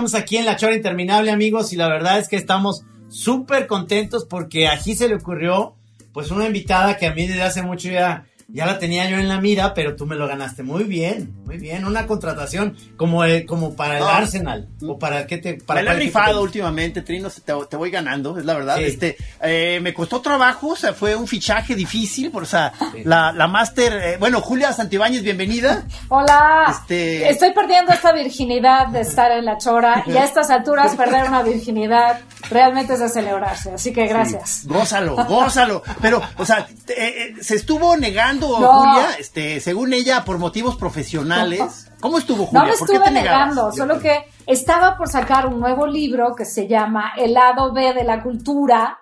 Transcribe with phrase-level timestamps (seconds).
[0.00, 4.24] Estamos aquí en la chora interminable, amigos, y la verdad es que estamos súper contentos
[4.24, 5.74] porque aquí se le ocurrió,
[6.14, 9.28] pues, una invitada que a mí desde hace mucho ya ya la tenía yo en
[9.28, 11.84] la mira, pero tú me lo ganaste muy bien, muy bien.
[11.84, 14.68] Una contratación como, el, como para el Arsenal.
[14.86, 15.54] O para qué te.
[15.54, 18.80] Para me la he rifado últimamente, Trino, te, voy ganando, es la verdad.
[18.80, 22.72] Este, eh, me costó trabajo, o sea, fue un fichaje difícil, por, o sea,
[23.04, 23.92] la, la máster.
[23.92, 25.86] Eh, bueno, Julia Santibáñez, bienvenida.
[26.08, 26.66] Hola.
[26.70, 27.28] Este...
[27.28, 31.42] Estoy perdiendo esta virginidad de estar en la chora y a estas alturas perder una
[31.42, 33.72] virginidad realmente es de celebrarse.
[33.72, 34.66] Así que gracias.
[34.66, 35.82] gózalo, gózalo.
[36.00, 41.86] Pero, o sea, eh, se estuvo negando Julia, este, según ella, por motivos profesionales.
[42.00, 42.62] ¿Cómo estuvo Julia?
[42.62, 47.12] No me estuve negando, solo que estaba por sacar un nuevo libro que se llama
[47.16, 48.99] El lado B de la cultura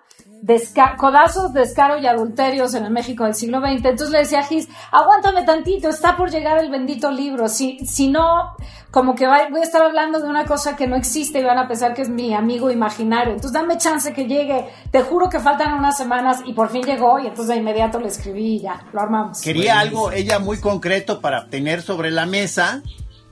[0.97, 3.85] codazos, descaro y adulterios en el México del siglo XX.
[3.85, 7.47] Entonces le decía a Gis, aguántame tantito, está por llegar el bendito libro.
[7.47, 8.55] Si, si no,
[8.91, 11.67] como que voy a estar hablando de una cosa que no existe y van a
[11.67, 13.33] pensar que es mi amigo imaginario.
[13.33, 14.65] Entonces dame chance que llegue.
[14.91, 18.07] Te juro que faltan unas semanas y por fin llegó y entonces de inmediato le
[18.07, 19.41] escribí y ya, lo armamos.
[19.41, 22.81] Quería algo, ella muy concreto para tener sobre la mesa.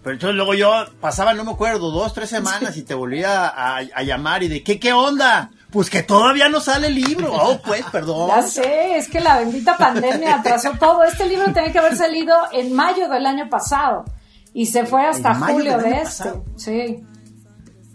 [0.03, 0.71] Pero entonces luego yo
[1.01, 4.63] pasaba, no me acuerdo, dos, tres semanas y te volvía a, a llamar y de,
[4.63, 5.51] ¿qué, qué onda?
[5.71, 7.33] Pues que todavía no sale el libro.
[7.33, 8.29] Oh, pues, perdón.
[8.29, 11.03] Ya sé, es que la bendita pandemia atrasó todo.
[11.03, 14.05] Este libro tenía que haber salido en mayo del año pasado
[14.53, 16.31] y se fue hasta julio de este.
[16.55, 17.05] Sí.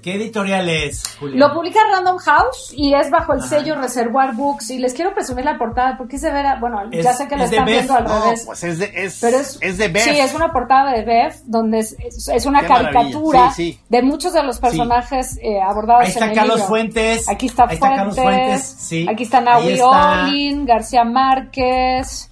[0.02, 4.70] ¿Qué editorial es, Lo publica Random House y es bajo el sello Reservoir Books.
[4.70, 7.64] Y les quiero presumir la portada porque se ve, bueno, ya sé que lo están
[7.66, 8.42] viendo al revés.
[8.44, 10.02] Pues es de, es, pero es, de Beth.
[10.02, 11.96] Sí, es una portada de Beth donde es,
[12.28, 13.54] es, una caricatura
[13.88, 17.28] de muchos de los personajes eh, abordados Ahí está en Carlos Fuentes.
[17.28, 18.16] Aquí está, Ahí está Fuentes.
[18.16, 19.08] Carlos Fuentes.
[19.08, 22.28] Aquí está Naui Olin, García Márquez.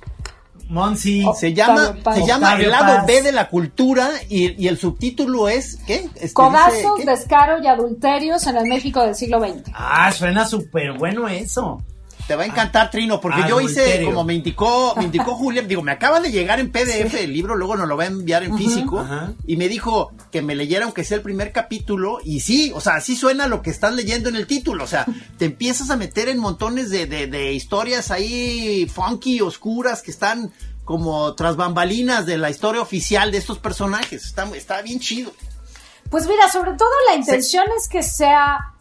[0.70, 1.24] Monsi.
[1.38, 6.08] Se llama, se llama El lado B de la cultura y, el subtítulo es, ¿qué?
[6.14, 9.70] Este, Codazos, descaro y adulterios en el México del siglo XX.
[9.74, 11.82] Ah, suena súper bueno eso.
[12.30, 15.82] Te va a encantar, Trino, porque yo hice, como me indicó, me indicó Julia, digo,
[15.82, 18.56] me acaba de llegar en PDF el libro, luego nos lo va a enviar en
[18.56, 19.04] físico,
[19.48, 22.94] y me dijo que me leyera aunque sea el primer capítulo, y sí, o sea,
[22.94, 25.06] así suena lo que estás leyendo en el título, o sea,
[25.38, 30.52] te empiezas a meter en montones de, de, historias ahí funky, oscuras, que están
[30.84, 35.32] como tras bambalinas de la historia oficial de estos personajes, está, está bien chido.
[36.10, 38.72] Pues mira, sobre todo la intención es que sea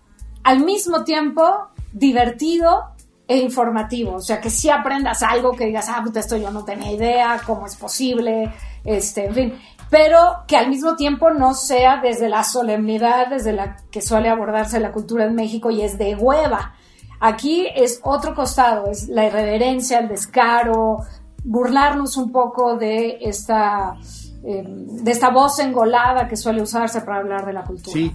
[0.43, 2.93] al mismo tiempo divertido
[3.29, 6.65] e informativo, o sea, que si aprendas algo que digas, ah, pues esto yo no
[6.65, 8.51] tenía idea, cómo es posible,
[8.83, 9.53] este, en fin,
[9.91, 10.17] pero
[10.47, 14.91] que al mismo tiempo no sea desde la solemnidad, desde la que suele abordarse la
[14.91, 16.73] cultura en México y es de hueva.
[17.19, 21.01] Aquí es otro costado, es la irreverencia, el descaro,
[21.43, 23.95] burlarnos un poco de esta,
[24.43, 27.93] eh, de esta voz engolada que suele usarse para hablar de la cultura.
[27.93, 28.11] Sí.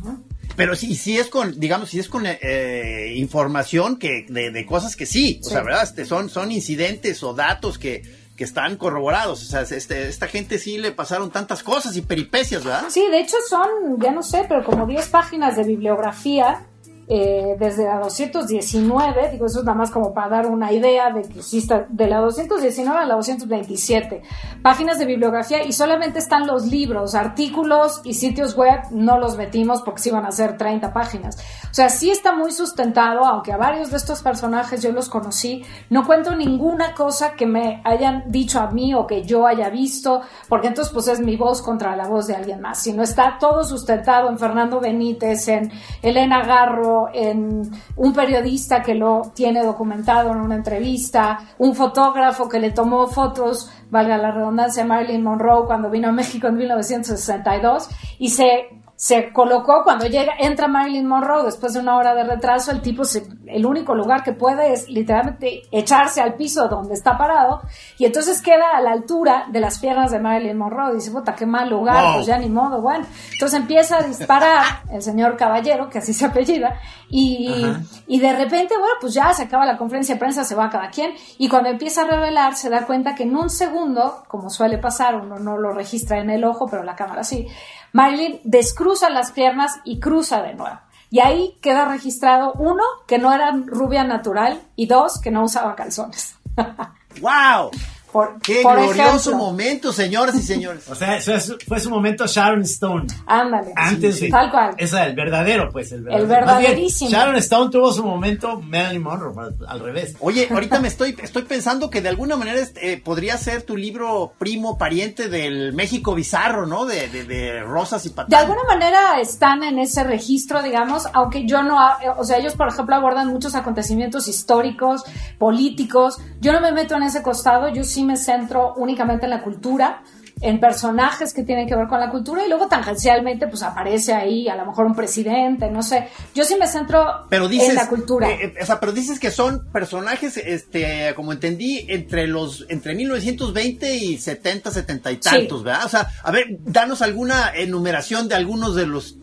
[0.57, 5.07] Pero sí, sí es con, digamos, si es con eh, información que, de, cosas que
[5.07, 5.83] sí, o sea, ¿verdad?
[5.83, 8.03] Este, son, son incidentes o datos que,
[8.37, 9.43] que están corroborados.
[9.43, 12.85] O sea, este, esta gente sí le pasaron tantas cosas y peripecias, ¿verdad?
[12.89, 16.67] Sí, de hecho son, ya no sé, pero como 10 páginas de bibliografía
[17.07, 21.23] eh, desde la 219, digo, eso es nada más como para dar una idea de
[21.23, 24.23] que exista de la 219 a la 227
[24.63, 29.83] páginas de bibliografía y solamente están los libros, artículos y sitios web, no los metimos
[29.83, 31.37] porque sí van a ser 30 páginas.
[31.71, 35.63] O sea, sí está muy sustentado, aunque a varios de estos personajes yo los conocí,
[35.91, 40.23] no cuento ninguna cosa que me hayan dicho a mí o que yo haya visto,
[40.49, 43.65] porque entonces pues es mi voz contra la voz de alguien más, sino está todo
[43.65, 45.71] sustentado en Fernando Benítez, en
[46.01, 52.61] Elena Garro, en un periodista que lo tiene documentado en una entrevista, un fotógrafo que
[52.61, 57.89] le tomó fotos, valga la redundancia, Marilyn Monroe cuando vino a México en 1962
[58.19, 62.71] y se se colocó cuando llega, entra Marilyn Monroe después de una hora de retraso,
[62.71, 63.03] el tipo
[63.47, 67.63] el único lugar que puede es literalmente echarse al piso donde está parado
[67.99, 70.95] y entonces queda a la altura de las piernas de Marilyn Monroe.
[70.95, 73.05] Dice, puta, qué mal lugar, pues ya ni modo, bueno.
[73.33, 77.67] Entonces empieza a disparar el señor Caballero, que así se apellida, y,
[78.07, 80.91] y de repente, bueno, pues ya se acaba la conferencia de prensa, se va cada
[80.91, 84.79] quien, y cuando empieza a revelar se da cuenta que en un segundo, como suele
[84.79, 87.47] pasar, uno no lo registra en el ojo, pero la cámara sí,
[87.93, 88.41] Marilyn
[88.85, 90.79] descruza las piernas y cruza de nuevo.
[91.09, 95.75] Y ahí queda registrado, uno, que no era rubia natural y dos, que no usaba
[95.75, 96.37] calzones.
[97.23, 97.71] ¡Wow!
[98.15, 100.85] Por, Qué glorioso momento, señoras y señores.
[100.89, 103.09] o sea, eso fue su momento Sharon Stone.
[103.27, 103.73] Ándale.
[103.75, 104.77] Antes sí, tal cual.
[104.79, 105.91] Es el verdadero, pues.
[105.91, 106.23] El, verdadero.
[106.23, 107.11] el verdaderísimo.
[107.11, 109.35] Sharon Stone tuvo su momento Marilyn Monroe,
[109.67, 110.15] al revés.
[110.21, 114.35] Oye, ahorita me estoy, estoy pensando que de alguna manera eh, podría ser tu libro
[114.39, 116.85] primo pariente del México bizarro, ¿no?
[116.85, 118.31] De, de, de Rosas y Patadas.
[118.31, 121.77] De alguna manera están en ese registro, digamos, aunque yo no,
[122.17, 125.03] o sea, ellos, por ejemplo, abordan muchos acontecimientos históricos,
[125.37, 126.19] políticos.
[126.41, 130.03] Yo no me meto en ese costado, yo sí me centro únicamente en la cultura,
[130.41, 134.49] en personajes que tienen que ver con la cultura y luego tangencialmente pues aparece ahí
[134.49, 136.09] a lo mejor un presidente, no sé.
[136.35, 138.29] Yo sí me centro pero dices, en la cultura.
[138.29, 142.95] Eh, eh, o sea, pero dices que son personajes, este, como entendí, entre los, entre
[142.95, 145.87] 1920 y 70, 70 y tantos, ¿verdad?
[145.87, 149.17] O sea, a ver, danos alguna enumeración de algunos de los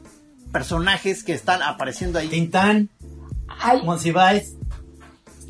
[0.52, 2.28] personajes que están apareciendo ahí.
[2.28, 2.90] Tintán,
[3.84, 4.56] Monsiváis,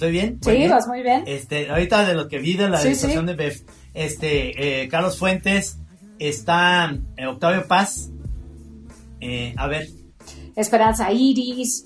[0.02, 0.40] ¿estoy bien?
[0.42, 1.24] Sí, vas muy bien.
[1.28, 3.62] Este, ahorita de lo que vi de la sí, de Bef
[3.94, 5.78] este, eh, Carlos Fuentes,
[6.18, 8.10] está eh, Octavio Paz,
[9.20, 9.88] eh, a ver.
[10.56, 11.86] Esperanza Iris,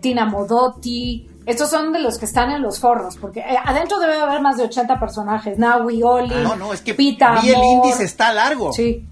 [0.00, 4.40] Tina Modotti, estos son de los que están en los forros, porque adentro debe haber
[4.40, 5.58] más de 80 personajes.
[5.58, 8.72] Naui Oli, no, no, es que Pita el índice está largo.
[8.72, 9.04] Sí.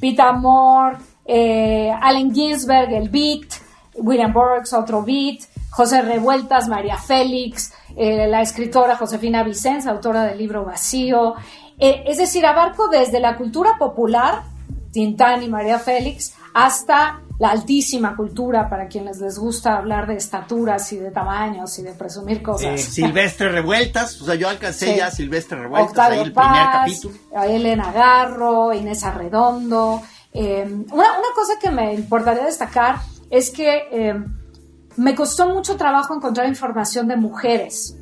[0.00, 0.96] Pita Moore,
[2.00, 3.46] Allen Ginsberg, el Beat,
[3.96, 5.42] William Burks, otro Beat,
[5.76, 11.34] José Revueltas, María Félix, eh, la escritora Josefina Vicens, autora del libro Vacío.
[11.78, 14.44] Eh, es decir, abarco desde la cultura popular,
[14.90, 20.90] Tintán y María Félix, hasta la altísima cultura para quienes les gusta hablar de estaturas
[20.94, 22.80] y de tamaños y de presumir cosas.
[22.80, 27.14] Silvestre Revueltas, o sea, yo alcancé ya Silvestre Revueltas, ahí el primer capítulo.
[27.46, 30.00] Elena Garro, Inés Arredondo.
[30.32, 32.96] Eh, una, una, cosa que me importaría destacar
[33.28, 34.24] es que
[34.96, 37.96] me costó mucho trabajo encontrar información de mujeres.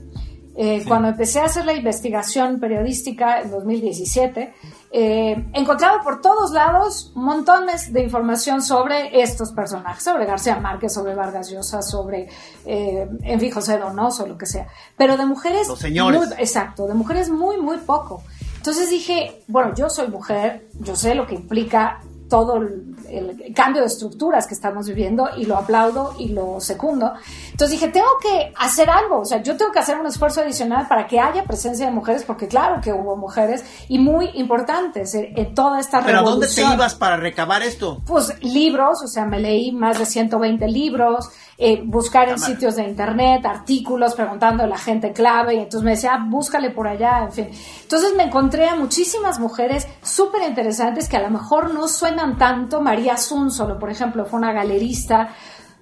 [0.57, 4.55] Eh, cuando empecé a hacer la investigación periodística en 2017,
[4.93, 11.17] eh, encontraba por todos lados montones de información sobre estos personajes, sobre García Márquez, sobre
[11.17, 12.29] Vargas Llosa, sobre,
[12.65, 14.69] eh, en fin, José Donoso, lo que sea.
[14.97, 15.67] Pero de mujeres...
[15.67, 16.21] Los señores.
[16.39, 18.23] exacto, de mujeres muy, muy poco.
[18.57, 23.87] Entonces dije, bueno, yo soy mujer, yo sé lo que implica todo el, cambio de
[23.87, 27.13] estructuras que estamos viviendo y lo aplaudo y lo secundo.
[27.51, 30.89] Entonces dije, tengo que hacer algo, o sea, yo tengo que hacer un esfuerzo adicional
[30.89, 35.55] para que haya presencia de mujeres, porque claro que hubo mujeres y muy importantes en,
[35.55, 38.03] toda esta ¿Pero a dónde te ibas para recabar esto?
[38.07, 42.85] Pues libros, o sea, me leí más de 120 libros, eh, buscar en sitios de
[42.85, 47.25] internet, artículos, preguntando a la gente clave, y entonces me decía, ah, búscale por allá,
[47.25, 47.49] en fin.
[47.83, 52.81] Entonces me encontré a muchísimas mujeres súper interesantes que a lo mejor no suenan tanto.
[52.81, 55.31] María solo por ejemplo, fue una galerista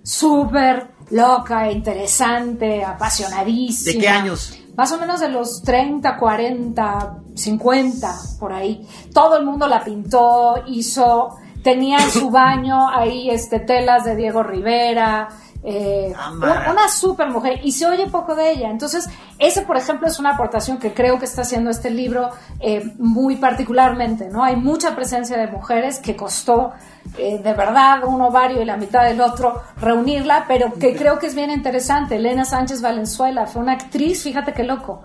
[0.02, 3.92] súper loca, interesante, apasionadísima.
[3.94, 4.58] ¿De qué años?
[4.76, 8.86] Más o menos de los 30, 40, 50, por ahí.
[9.12, 14.42] Todo el mundo la pintó, hizo, tenía en su baño ahí este, telas de Diego
[14.42, 15.28] Rivera,
[15.64, 18.70] eh, una, super mujer y se oye poco de ella.
[18.70, 22.92] Entonces, ese, por ejemplo, es una aportación que creo que está haciendo este libro eh,
[22.98, 24.42] muy particularmente, ¿no?
[24.42, 26.72] Hay mucha presencia de mujeres que costó
[27.16, 31.28] eh, de verdad un ovario y la mitad del otro reunirla, pero que creo que
[31.28, 32.16] es bien interesante.
[32.16, 35.02] Elena Sánchez Valenzuela fue una actriz, fíjate qué loco,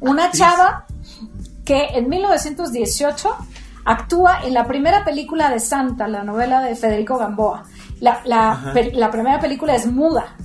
[0.00, 0.84] una chava
[1.64, 3.34] que en 1918
[3.86, 7.64] actúa en la primera película de Santa, la novela de Federico Gamboa.
[8.00, 10.36] La, la, primera película es muda.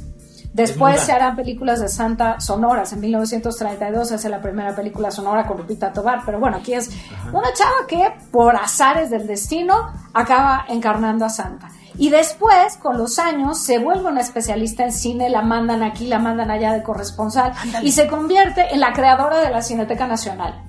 [0.53, 2.91] Después se harán películas de Santa sonoras.
[2.91, 6.24] En 1932 se hace la primera película sonora con Lupita Tobar.
[6.25, 6.89] Pero bueno, aquí es
[7.31, 11.70] una chava que por azares del destino acaba encarnando a Santa.
[11.98, 16.20] Y después, con los años, se vuelve una especialista en cine, la mandan aquí, la
[16.20, 17.53] mandan allá de corresponsal
[17.84, 20.63] y se convierte en la creadora de la Cineteca Nacional.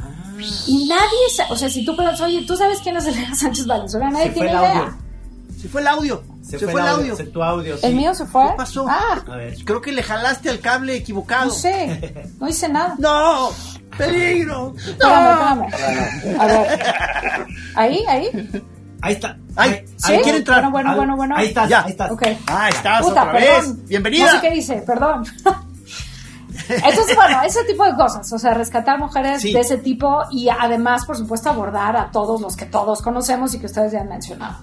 [0.00, 0.40] Ah.
[0.66, 4.10] Y nadie, o sea, si tú preguntas, oye, ¿tú sabes quién es Elena Sánchez Valenzuela?
[4.10, 4.96] Nadie tiene idea.
[5.66, 6.22] Se fue el audio.
[6.42, 7.16] Se, fue, el audio.
[7.16, 8.50] Se tu audio ¿El mío se fue?
[8.50, 8.86] ¿Qué pasó?
[8.88, 9.20] Ah.
[9.26, 9.56] A ver.
[9.64, 11.46] Creo que le jalaste al cable equivocado.
[11.46, 12.28] No sé.
[12.40, 12.94] No hice nada.
[12.98, 13.50] ¡No!
[13.98, 14.74] ¡Peligro!
[14.76, 16.40] Espérame, espérame.
[16.40, 16.80] A ver.
[17.74, 18.62] Ahí, ahí.
[19.02, 19.36] Ahí está.
[19.56, 20.70] Ahí, ahí quiere entrar.
[20.70, 21.36] Bueno, bueno, bueno, bueno.
[21.36, 21.82] Ahí estás, ya.
[21.82, 22.12] ahí estás.
[22.12, 22.38] Okay.
[22.46, 23.78] Ah, estás Puta, otra perdón.
[23.78, 23.88] vez.
[23.88, 24.26] Bienvenida.
[24.26, 25.24] No sé qué dice, perdón.
[26.68, 31.04] Entonces, bueno, ese tipo de cosas, o sea, rescatar mujeres de ese tipo y además,
[31.06, 34.58] por supuesto, abordar a todos los que todos conocemos y que ustedes ya han mencionado.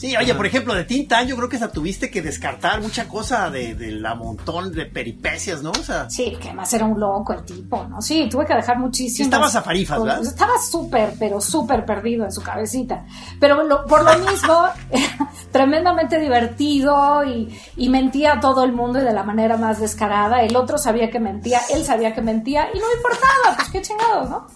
[0.00, 3.50] Sí, oye, por ejemplo, de Tintan yo creo que esa tuviste que descartar mucha cosa
[3.50, 5.72] de, de, la montón de peripecias, ¿no?
[5.72, 8.00] O sea, sí, que además era un loco el tipo, ¿no?
[8.00, 9.16] Sí, tuve que dejar muchísimo.
[9.18, 10.22] Sí, estabas a farifas, ¿verdad?
[10.22, 13.04] Estaba súper, pero súper perdido en su cabecita.
[13.38, 14.68] Pero por lo mismo,
[15.52, 20.40] tremendamente divertido y, y, mentía a todo el mundo y de la manera más descarada.
[20.42, 23.82] El otro sabía que mentía, él sabía que mentía y no me importaba, pues qué
[23.82, 24.46] chingados, ¿no?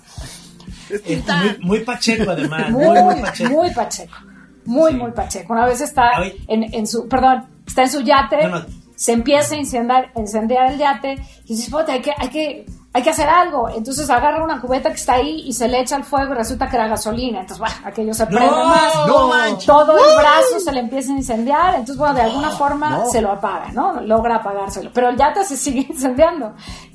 [1.26, 2.70] muy, muy, pacheco además.
[2.70, 3.50] Muy, muy, pacheco.
[3.50, 4.33] Muy pacheco.
[4.66, 5.52] Muy, muy pacheco.
[5.52, 6.10] Una vez está
[6.48, 8.50] en, en, su, perdón, está en su yate,
[8.96, 13.10] se empieza a incendiar, incendiar el yate y dice, hay que, hay que, hay que
[13.10, 13.68] hacer algo.
[13.68, 16.68] Entonces agarra una cubeta que está ahí y se le echa al fuego y resulta
[16.68, 17.40] que era gasolina.
[17.40, 19.06] Entonces, bueno, aquello se prende más.
[19.06, 19.30] No,
[19.66, 21.74] todo el brazo se le empieza a incendiar.
[21.74, 24.00] Entonces, bueno, de alguna forma se lo apaga, ¿no?
[24.00, 24.90] Logra apagárselo.
[24.94, 26.54] Pero el yate se sigue incendiando.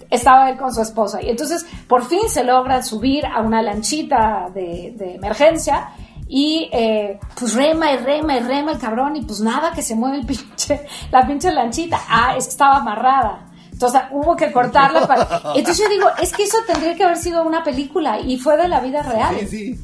[0.09, 1.21] Estaba él con su esposa.
[1.21, 5.89] Y entonces, por fin se logra subir a una lanchita de, de emergencia
[6.31, 9.95] y eh, pues rema y rema y rema el cabrón y pues nada que se
[9.95, 10.81] mueve el pinche,
[11.11, 11.99] la pinche lanchita.
[12.07, 13.47] Ah, es que estaba amarrada.
[13.71, 15.23] Entonces hubo que cortarla para...
[15.55, 18.67] Entonces yo digo, es que eso tendría que haber sido una película y fue de
[18.67, 19.35] la vida real.
[19.39, 19.79] Sí, sí.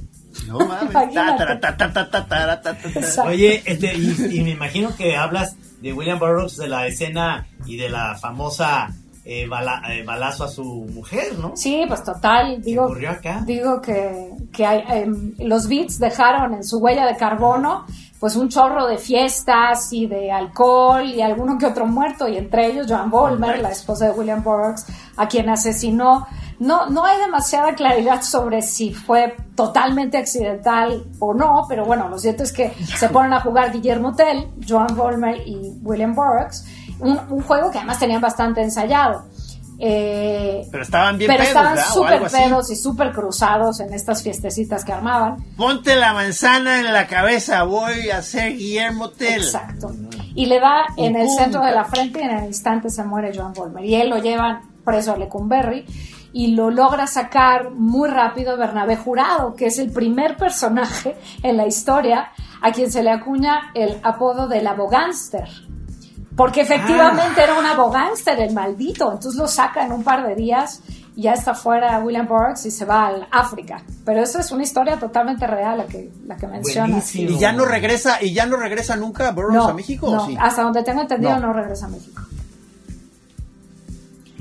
[0.47, 0.95] No mames.
[3.25, 7.77] Oye, este, y, y, me imagino que hablas de William Burroughs, de la escena y
[7.77, 8.93] de la famosa
[9.25, 9.50] eh,
[9.89, 10.63] eh, balazo a su
[10.94, 11.53] mujer, ¿no?
[11.55, 12.62] Sí, pues total.
[12.62, 12.94] Digo,
[13.46, 17.86] Digo que, que hay, em, los Beats dejaron en su huella de carbono
[18.20, 22.67] pues un chorro de fiestas y de alcohol y alguno que otro muerto, y entre
[22.67, 24.86] ellos Joan Volmer, la esposa de William Burroughs,
[25.17, 26.25] a quien asesinó.
[26.58, 32.17] No, no hay demasiada claridad sobre si fue totalmente accidental o no, pero bueno, lo
[32.17, 36.65] cierto es que se ponen a jugar Guillermo Tell, Joan Volmer y William Burroughs
[36.99, 39.25] un, juego que además tenían bastante ensayado.
[39.77, 44.85] Eh, pero estaban bien pero pedos, estaban súper pedos y súper cruzados en estas fiestecitas
[44.85, 45.43] que armaban.
[45.57, 49.41] Ponte la manzana en la cabeza, voy a ser Guillermo Tell.
[49.41, 49.91] Exacto.
[50.33, 53.31] Y le da en el centro de la frente y en el instante se muere
[53.35, 53.83] Joan Volmer.
[53.83, 55.85] Y él lo llevan preso a Lecumberri
[56.31, 61.65] y lo logra sacar muy rápido Bernabé Jurado, que es el primer personaje en la
[61.65, 65.47] historia a quien se le acuña el apodo del abogánster
[66.36, 69.12] porque efectivamente era un abogánster, el maldito.
[69.12, 70.82] Entonces lo saca en un par de días
[71.15, 73.82] y ya está fuera William Burroughs y se va al África.
[74.04, 77.15] Pero eso es una historia totalmente real la que, la que mencionas.
[77.15, 80.10] Y ya no regresa, y ya no regresa nunca Burroughs a México.
[80.10, 81.54] No, hasta donde tengo entendido no.
[81.54, 82.22] regresa a México.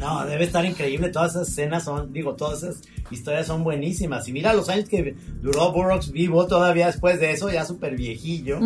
[0.04, 1.08] No, debe estar increíble.
[1.08, 4.28] Todas esas escenas son, digo, todas esas historias son buenísimas.
[4.28, 8.58] Y mira los años que duró Burroughs vivo todavía después de eso, ya súper viejillo.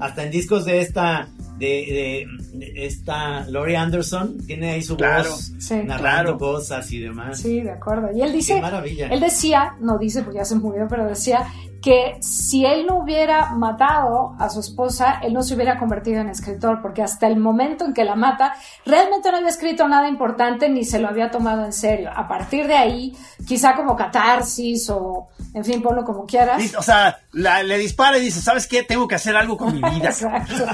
[0.00, 2.26] Hasta en discos de esta de,
[2.76, 5.52] esta Laurie Anderson tiene ahí su voz
[5.84, 7.40] narrando cosas y demás.
[7.40, 8.08] Sí, de acuerdo.
[8.14, 9.08] Y él dice, maravilla.
[9.08, 11.46] él decía, no dice porque ya se murió, pero decía
[11.86, 16.28] que si él no hubiera matado a su esposa, él no se hubiera convertido en
[16.28, 20.68] escritor, porque hasta el momento en que la mata, realmente no había escrito nada importante
[20.68, 22.10] ni se lo había tomado en serio.
[22.12, 23.16] A partir de ahí,
[23.46, 26.74] quizá como catarsis o, en fin, ponlo como quieras.
[26.76, 28.82] O sea, le dispara y dice, ¿sabes qué?
[28.82, 30.08] Tengo que hacer algo con mi vida.
[30.08, 30.66] Exacto.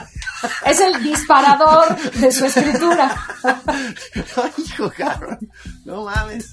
[0.65, 3.15] Es el disparador de su escritura.
[3.45, 5.39] Ay, hijo, cabrón.
[5.85, 6.53] No mames.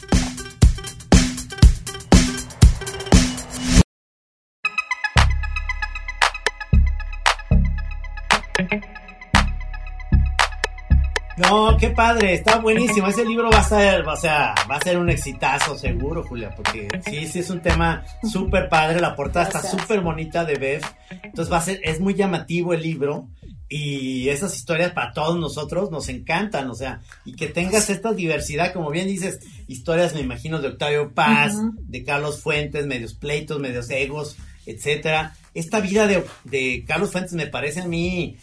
[11.40, 13.08] No, qué padre, está buenísimo.
[13.08, 16.90] Ese libro va a ser, o sea, va a ser un exitazo seguro, Julia, porque
[17.06, 19.00] sí, sí es un tema súper padre.
[19.00, 20.82] La portada está súper bonita de Bev.
[21.24, 23.30] Entonces va a ser, es muy llamativo el libro.
[23.70, 28.74] Y esas historias para todos nosotros nos encantan, o sea, y que tengas esta diversidad,
[28.74, 33.90] como bien dices, historias, me imagino, de Octavio Paz, de Carlos Fuentes, medios pleitos, medios
[33.92, 35.36] egos, etcétera.
[35.54, 38.38] Esta vida de, de Carlos Fuentes me parece a mí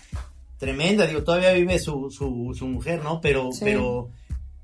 [0.59, 3.21] tremenda, digo, todavía vive su, su, su mujer, ¿no?
[3.21, 4.11] Pero, pero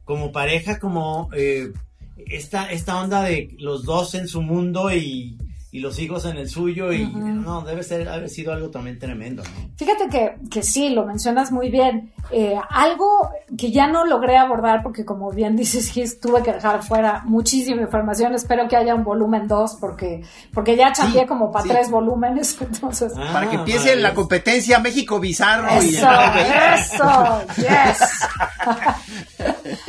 [0.05, 1.73] como pareja, como eh,
[2.17, 5.37] esta, esta onda de los dos en su mundo y,
[5.75, 9.43] y los hijos en el suyo y no, debe ser, haber sido algo también tremendo.
[9.76, 12.12] Fíjate que, que sí, lo mencionas muy bien.
[12.31, 17.23] Eh, algo que ya no logré abordar porque como bien dices, tuve que dejar fuera
[17.25, 18.35] muchísima información.
[18.35, 22.55] Espero que haya un volumen 2 porque, porque ya cambié como para tres volúmenes.
[22.61, 25.71] Entonces, ah, para que empiece la competencia México Bizarro.
[25.71, 27.99] Eso, y eso, yes.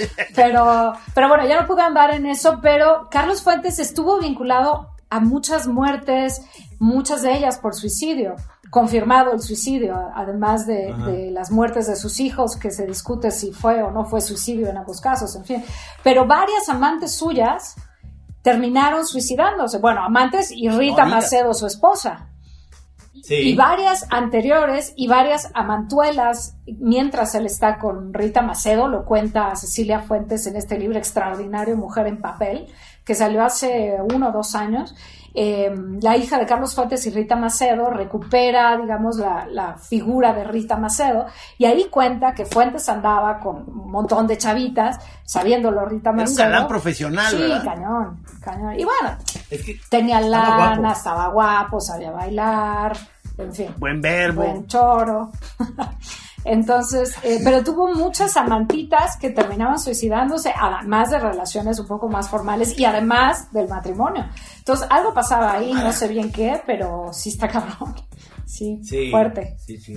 [0.34, 5.20] pero, pero bueno, ya no pude andar en eso, pero Carlos Fuentes estuvo vinculado a
[5.20, 6.42] muchas muertes,
[6.80, 8.36] muchas de ellas por suicidio,
[8.72, 13.84] confirmado el suicidio, además de, las muertes de sus hijos, que se discute si fue
[13.84, 15.64] o no fue suicidio en ambos casos, en fin.
[16.04, 17.76] Pero varias amantes suyas
[18.42, 19.78] terminaron suicidándose.
[19.78, 22.30] Bueno, amantes y Rita Macedo, su esposa.
[23.14, 30.00] Y varias anteriores y varias amantuelas mientras él está con Rita Macedo, lo cuenta Cecilia
[30.00, 32.68] Fuentes en este libro extraordinario Mujer en Papel,
[33.06, 34.96] que salió hace uno o dos años.
[35.36, 40.78] Em, la hija de Carlos Fuentes y Rita Macedo recupera, digamos, la, figura de Rita
[40.78, 41.26] Macedo
[41.58, 46.36] y ahí cuenta que Fuentes andaba con un montón de chavitas, sabiéndolo Rita Macedo.
[46.36, 48.80] Era un galán profesional, Sí, cañón, cañón.
[48.80, 49.18] Y bueno,
[49.90, 52.96] tenía lana, estaba guapo, sabía bailar,
[53.40, 53.74] en fin.
[53.78, 54.44] Buen verbo.
[54.44, 55.32] Buen choro.
[56.46, 62.30] Entonces, eh, pero tuvo muchas amantitas que terminaban suicidándose, además de relaciones un poco más
[62.30, 64.26] formales y además del matrimonio.
[64.58, 67.96] Entonces, algo pasaba ahí, no sé bien qué, pero sí está cabrón.
[68.46, 69.56] Sí, fuerte.
[69.66, 69.96] Sí, sí.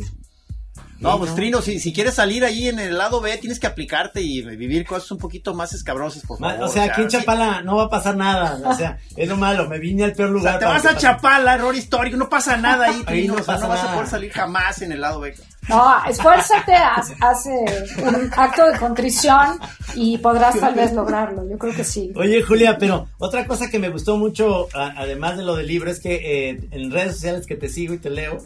[0.99, 4.23] No, pues Trino, si, si, quieres salir ahí en el lado B, tienes que aplicarte
[4.23, 6.63] y vivir cosas un poquito más escabrosas, por favor.
[6.63, 8.59] O sea, aquí en Chapala no va a pasar nada.
[8.65, 10.59] O sea, es lo malo, me vine al peor lugar.
[10.59, 13.35] te vas a Chapala, error histórico, no pasa nada ahí, Trino.
[13.35, 15.35] no, no vas a poder salir jamás en el lado B.
[15.69, 19.59] No, esfuérzate, haz, un acto de contrición
[19.95, 21.49] y podrás tal vez lograrlo.
[21.49, 22.13] Yo creo que sí.
[22.15, 26.01] Oye, Julia, pero otra cosa que me gustó mucho, además de lo del libro, es
[26.01, 28.39] que eh, en redes sociales que te sigo y te leo,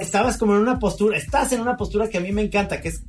[0.00, 2.88] estabas como en una postura, estás en una postura que a mí me encanta, que
[2.88, 3.02] es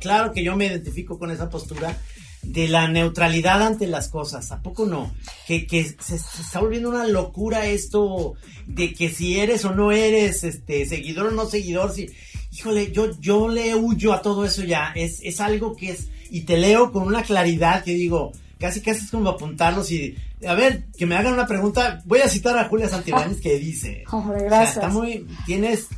[0.00, 1.96] claro que yo me identifico con esa postura
[2.42, 5.12] de la neutralidad ante las cosas, ¿a poco no?
[5.46, 8.34] Que, que se, se, está volviendo una locura esto
[8.66, 12.08] de que si eres o no eres este seguidor o no seguidor, si
[12.56, 14.92] híjole, yo, yo le huyo a todo eso ya.
[14.94, 19.04] Es, es algo que es, y te leo con una claridad que digo, casi casi
[19.04, 22.02] es como apuntarlos y, a ver, que me hagan una pregunta.
[22.06, 24.04] Voy a citar a Julia Santibáñez que dice.
[24.10, 24.76] Hombre, gracias.
[24.76, 25.88] está muy, tienes,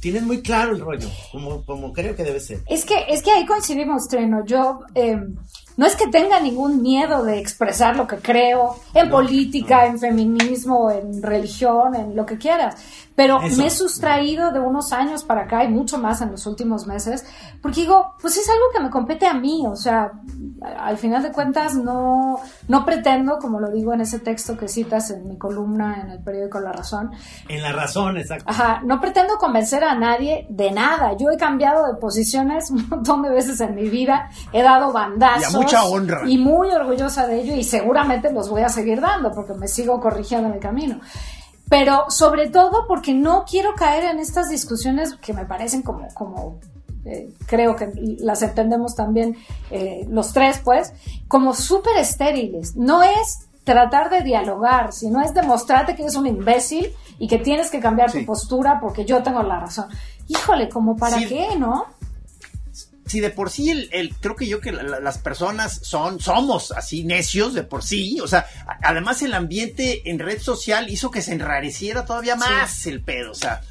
[0.00, 2.60] tienes muy claro el rollo, como, como creo que debe ser.
[2.66, 4.44] Es que, es que ahí coincidimos, Treno.
[4.46, 5.18] Yo, eh,
[5.76, 10.90] no es que tenga ningún miedo de expresar lo que creo en política, en feminismo,
[10.90, 12.76] en religión, en lo que quieras,
[13.16, 16.86] pero me he sustraído de unos años para acá y mucho más en los últimos
[16.86, 17.24] meses,
[17.62, 20.12] porque digo, pues es algo que me compete a mí, o sea,
[20.78, 25.10] al final de cuentas no, no pretendo, como lo digo en ese texto que citas
[25.10, 27.10] en mi columna en el periódico La Razón.
[27.48, 28.44] En La Razón, exacto.
[28.48, 31.16] Ajá, no pretendo convencer a nadie de nada.
[31.18, 35.54] Yo he cambiado de posiciones un montón de veces en mi vida, he dado bandazos
[35.54, 36.22] mucha honra.
[36.26, 40.00] Y muy orgullosa de ello y seguramente los voy a seguir dando porque me sigo
[40.00, 41.00] corrigiendo en el camino.
[41.68, 46.60] Pero sobre todo porque no quiero caer en estas discusiones que me parecen como, como
[47.04, 49.36] eh, creo que las entendemos también
[49.70, 50.92] eh, los tres, pues,
[51.28, 52.76] como súper estériles.
[52.76, 57.70] No es tratar de dialogar, sino es demostrarte que eres un imbécil y que tienes
[57.70, 59.86] que cambiar tu postura porque yo tengo la razón.
[60.28, 61.86] Híjole, como para qué, ¿no?
[63.06, 67.54] Si de por sí el, creo que yo que las personas son somos así necios
[67.54, 68.46] de por sí, o sea,
[68.82, 73.34] además el ambiente en red social hizo que se enrareciera todavía más el pedo, o
[73.34, 73.62] sea,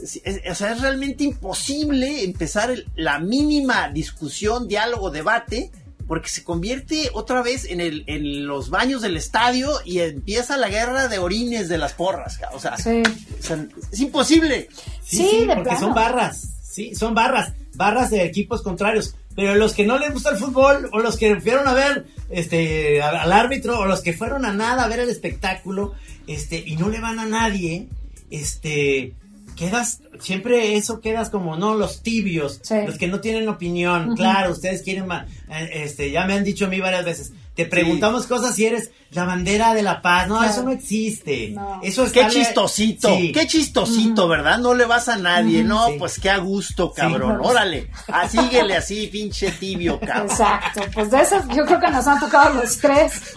[0.00, 5.70] es, o sea, es realmente imposible empezar la mínima discusión, diálogo, debate
[6.08, 10.70] porque se convierte otra vez en, el, en los baños del estadio y empieza la
[10.70, 12.40] guerra de orines de las porras.
[12.54, 14.70] O sea, es imposible.
[15.04, 16.57] Sí, porque son barras.
[16.78, 19.14] Sí, son barras barras de equipos contrarios.
[19.34, 23.00] Pero los que no les gusta el fútbol, o los que fueron a ver este
[23.00, 25.94] al árbitro, o los que fueron a nada a ver el espectáculo,
[26.26, 27.86] este, y no le van a nadie,
[28.30, 29.14] este,
[29.56, 34.82] quedas, siempre eso quedas como, no, los tibios, los que no tienen opinión, claro, ustedes
[34.82, 38.66] quieren, eh, este, ya me han dicho a mí varias veces, te preguntamos cosas si
[38.66, 40.28] eres la bandera de la paz.
[40.28, 41.56] No, eso no existe.
[41.82, 44.58] Eso es Qué chistosito, qué chistosito, ¿verdad?
[44.58, 45.64] No le vas a nadie.
[45.64, 47.40] No, pues qué a gusto, cabrón.
[47.42, 50.30] Órale, asíguele así, pinche tibio, cabrón.
[50.30, 53.34] Exacto, pues de esas yo creo que nos han tocado los tres.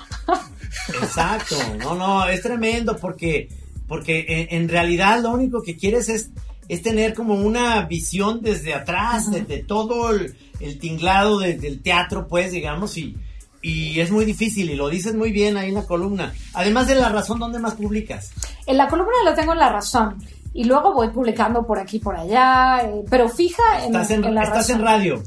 [1.01, 3.49] Exacto, no, no, es tremendo porque,
[3.87, 6.29] porque en, realidad lo único que quieres es,
[6.69, 10.35] es tener como una visión desde atrás, de, todo el,
[10.79, 13.17] tinglado del teatro, pues, digamos, y
[13.61, 16.33] y es muy difícil y lo dices muy bien ahí en la columna.
[16.53, 18.31] Además de la razón, ¿dónde más publicas?
[18.65, 20.17] En la columna lo tengo en la razón
[20.53, 24.43] y luego voy publicando por aquí por allá, eh, pero fija en, ¿Estás en, la
[24.43, 25.23] ¿Estás en radio?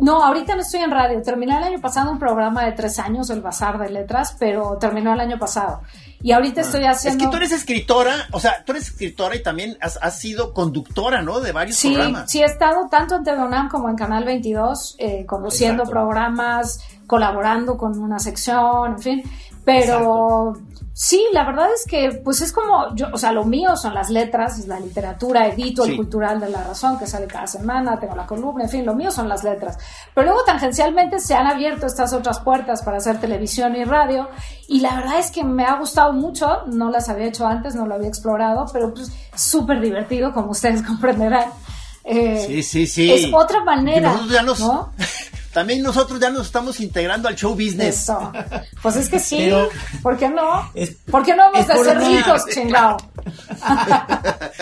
[0.00, 1.20] No, ahorita no estoy en radio.
[1.22, 5.12] Terminé el año pasado un programa de tres años, el Bazar de Letras, pero terminó
[5.12, 5.80] el año pasado.
[6.20, 6.64] Y ahorita ah.
[6.64, 7.18] estoy haciendo...
[7.18, 11.22] Es que tú eres escritora, o sea, tú eres escritora y también has, sido conductora,
[11.22, 11.40] ¿no?
[11.40, 12.30] De varios programas.
[12.30, 17.98] Sí, he estado tanto en TEDONAM como en Canal 22, eh, conduciendo programas, colaborando con
[17.98, 19.22] una sección, en fin.
[19.64, 20.54] Pero
[21.00, 24.10] Sí, la verdad es que, pues es como, yo, o sea, lo mío son las
[24.10, 28.16] letras, es la literatura, edito el cultural de la razón que sale cada semana, tengo
[28.16, 29.78] la columna, en fin, lo mío son las letras.
[30.12, 34.28] Pero luego tangencialmente se han abierto estas otras puertas para hacer televisión y radio
[34.66, 37.86] y la verdad es que me ha gustado mucho, no las había hecho antes, no
[37.86, 41.48] lo había explorado, pero pues súper divertido, como ustedes comprenderán.
[42.02, 43.12] Eh, sí, sí, sí.
[43.12, 44.18] Es otra manera,
[44.58, 44.92] ¿no?
[45.58, 48.02] También nosotros ya nos estamos integrando al show business.
[48.02, 48.32] Eso.
[48.80, 49.50] Pues es que sí.
[50.04, 50.70] ¿Por qué no?
[51.10, 52.96] ¿Por qué no vamos a ser ricos, chingado?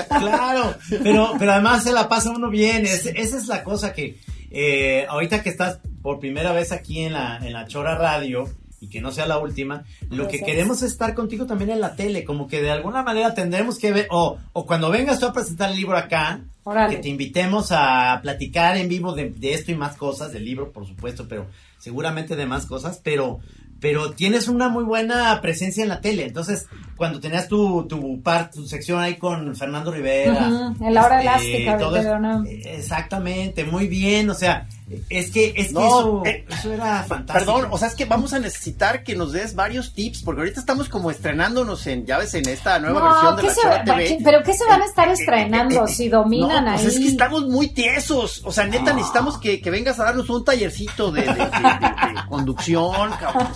[0.09, 2.87] claro, pero, pero además se la pasa uno bien.
[2.87, 4.19] esa es la cosa que
[4.51, 8.49] eh, ahorita que estás por primera vez aquí en la, en la Chora Radio
[8.81, 11.95] y que no sea la última, lo que queremos es estar contigo también en la
[11.95, 15.35] tele, como que de alguna manera tendremos que ver, o, o cuando vengas tú a
[15.35, 16.41] presentar el libro acá,
[16.89, 20.73] que te invitemos a platicar en vivo de, de, esto y más cosas, del libro,
[20.73, 21.47] por supuesto, pero
[21.79, 23.39] seguramente de más cosas, pero,
[23.79, 26.25] pero tienes una muy buena presencia en la tele.
[26.25, 28.21] Entonces, cuando tenías tu, tu,
[28.53, 30.75] tu sección ahí con Fernando Rivera.
[30.81, 32.45] En la hora este, elástica, ¿no?
[32.45, 37.33] Exactamente, muy bien, o sea, es que, es que eso, eh, eso, era fantástico.
[37.33, 40.61] Perdón, o sea, es que vamos a necesitar que nos des varios tips, porque ahorita
[40.61, 44.19] estamos como estrenándonos en, ya ves, en esta nueva versión de la Chora TV.
[44.23, 46.79] ¿Pero qué se van a estar estrenando si dominan ahí?
[46.81, 50.31] Pues es que estamos muy tiesos, o sea, neta, necesitamos que, que, vengas a darnos
[50.31, 51.49] un tallercito de, de,
[52.29, 53.49] conducción, cabrón.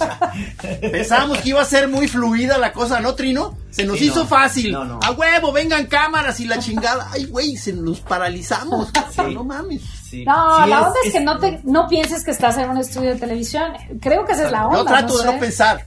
[0.80, 3.56] pensábamos que iba a ser muy fluida la cosa, ¿no, Trino?
[3.70, 4.74] Se nos hizo fácil.
[4.74, 7.08] A huevo, vengan cámaras y la chingada.
[7.12, 8.90] Ay, güey, se nos paralizamos.
[9.30, 9.99] No mames.
[10.12, 13.16] No, la onda es, que no te no pienses que estás en un estudio de
[13.16, 13.72] televisión.
[14.00, 14.78] Creo que esa es la onda.
[14.78, 15.84] Yo trato de no pensar.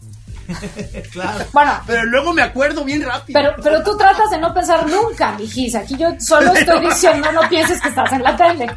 [1.11, 1.45] claro.
[1.51, 1.71] Bueno.
[1.85, 3.39] Pero luego me acuerdo bien rápido.
[3.39, 5.75] Pero, pero tú tratas de no pensar nunca, mijis.
[5.75, 8.67] Aquí yo solo estoy diciendo no pienses que estás en la tele.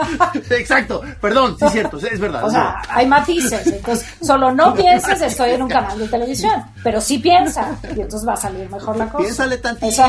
[0.50, 1.02] Exacto.
[1.20, 2.44] Perdón, sí es cierto, es verdad.
[2.44, 3.66] O sea, hay matices.
[3.66, 6.64] Entonces, solo no pienses estoy en un canal de televisión.
[6.82, 7.76] Pero sí piensa.
[7.96, 9.24] Y entonces va a salir mejor la cosa.
[9.24, 10.02] Piénsale tantito,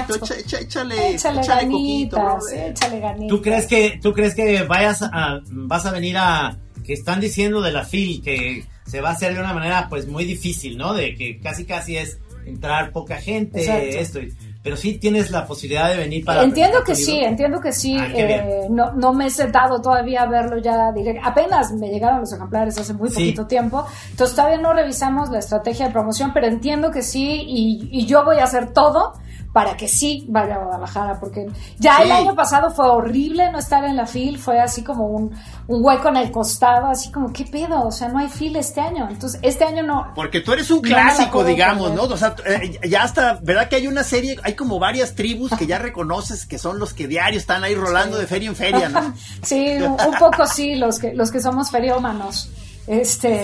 [0.57, 3.29] échale, échale, ganitas, échale ganitas.
[3.29, 7.61] ¿Tú crees que, tú crees que vayas a, vas a venir a, que están diciendo
[7.61, 10.93] de la FIL que se va a hacer de una manera pues muy difícil, ¿no?
[10.93, 14.19] De que casi casi es entrar poca gente, esto.
[14.61, 16.41] Pero sí tienes la posibilidad de venir para...
[16.41, 17.97] Entiendo que sí, entiendo que sí.
[17.99, 21.21] Ah, eh, no, no me he sentado todavía a verlo ya directo.
[21.25, 23.85] Apenas me llegaron los ejemplares hace muy poquito tiempo.
[24.11, 28.23] Entonces todavía no revisamos la estrategia de promoción, pero entiendo que sí y, y yo
[28.23, 29.13] voy a hacer todo
[29.53, 31.45] para que sí vaya a Guadalajara, porque
[31.77, 35.31] ya el año pasado fue horrible no estar en la fil, fue así como un,
[35.67, 37.85] un, hueco en el costado, así como, ¿qué pedo?
[37.85, 39.07] O sea, no hay fil este año.
[39.07, 40.11] Entonces, este año no.
[40.15, 42.03] Porque tú eres un clásico, digamos, ¿no?
[42.03, 45.67] O sea, eh, ya hasta, ¿verdad que hay una serie, hay como varias tribus que
[45.67, 49.13] ya reconoces que son los que diario están ahí rolando de feria en feria, ¿no?
[49.43, 52.49] sí, un poco sí, los que, los que somos feriómanos.
[52.87, 53.43] Este,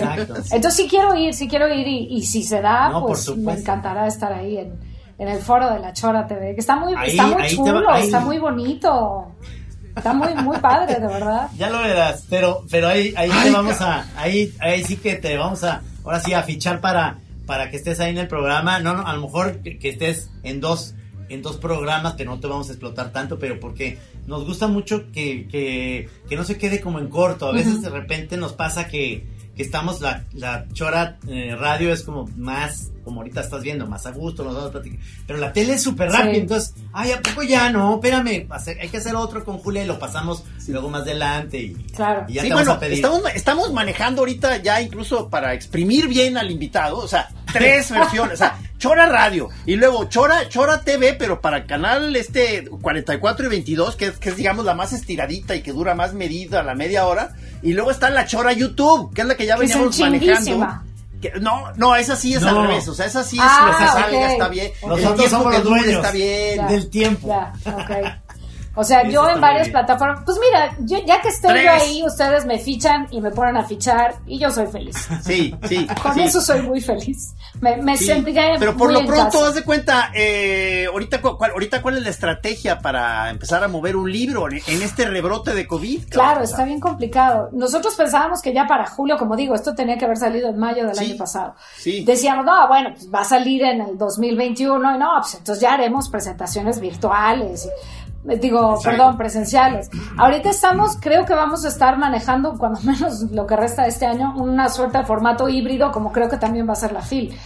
[0.50, 4.32] entonces sí quiero ir, sí quiero ir y, si se da, pues me encantará estar
[4.32, 4.89] ahí en,
[5.20, 8.38] en el foro de la Chora TV, que está muy, está muy chulo, está muy
[8.38, 9.26] bonito.
[9.94, 11.50] Está muy, muy padre, de verdad.
[11.58, 15.36] Ya lo verás, pero, pero ahí, ahí te vamos a, ahí, ahí sí que te
[15.36, 18.78] vamos a, ahora sí a fichar para, para que estés ahí en el programa.
[18.78, 20.94] No, no, a lo mejor que, estés en dos,
[21.28, 25.12] en dos programas, que no te vamos a explotar tanto, pero porque nos gusta mucho
[25.12, 27.46] que, que, que no se quede como en corto.
[27.46, 32.04] A veces de repente nos pasa que, que estamos, la, la Chora eh, Radio es
[32.04, 34.98] como más como ahorita estás viendo, más a gusto, nos vamos a platicar.
[35.26, 37.70] Pero la tele es súper rápido, entonces, ay, ¿a poco ya?
[37.70, 38.48] No, espérame,
[38.80, 42.26] hay que hacer otro con Julia y lo pasamos luego más adelante y, claro.
[42.28, 42.94] ya te vamos a pedir.
[42.94, 48.34] Estamos, estamos manejando ahorita ya incluso para exprimir bien al invitado, o sea, tres versiones,
[48.34, 53.46] o sea, Chora Radio y luego Chora, Chora TV, pero para el canal este 44
[53.46, 56.62] y 22, que es, que es digamos la más estiradita y que dura más medida,
[56.62, 59.98] la media hora, y luego está la Chora YouTube, que es la que ya veníamos
[59.98, 60.89] manejando
[61.40, 62.88] no, no, esa sí es al revés.
[62.88, 64.72] O sea, esa sí es ah, lo que salga, está bien.
[64.86, 66.66] Nosotros somos los dueños está bien.
[66.66, 67.28] del tiempo.
[67.28, 67.52] Ya,
[67.84, 68.04] okay.
[68.80, 70.22] O sea, yo en varias plataformas.
[70.24, 73.64] Pues mira, yo, ya que estoy yo ahí, ustedes me fichan y me ponen a
[73.64, 74.96] fichar y yo soy feliz.
[75.22, 75.86] Sí, sí.
[76.02, 77.34] Con eso soy muy feliz.
[77.60, 81.98] Me, me sentiré Pero por lo pronto, haz de cuenta, eh, ahorita, cuál, ahorita, ¿cuál
[81.98, 86.08] es la estrategia para empezar a mover un libro en, este rebrote de COVID?
[86.08, 87.50] Claro, está bien complicado.
[87.52, 90.86] Nosotros pensábamos que ya para julio, como digo, esto tenía que haber salido en mayo
[90.86, 91.54] del año pasado.
[91.76, 92.02] Sí.
[92.02, 95.74] Decíamos, no, bueno, pues va a salir en el 2021 y no, pues entonces ya
[95.74, 97.68] haremos presentaciones virtuales.
[98.24, 99.90] Digo, perdón, presenciales.
[100.18, 104.06] Ahorita estamos, creo que vamos a estar manejando, cuando menos lo que resta de este
[104.06, 107.36] año, una suerte de formato híbrido, como creo que también va a ser la FIL.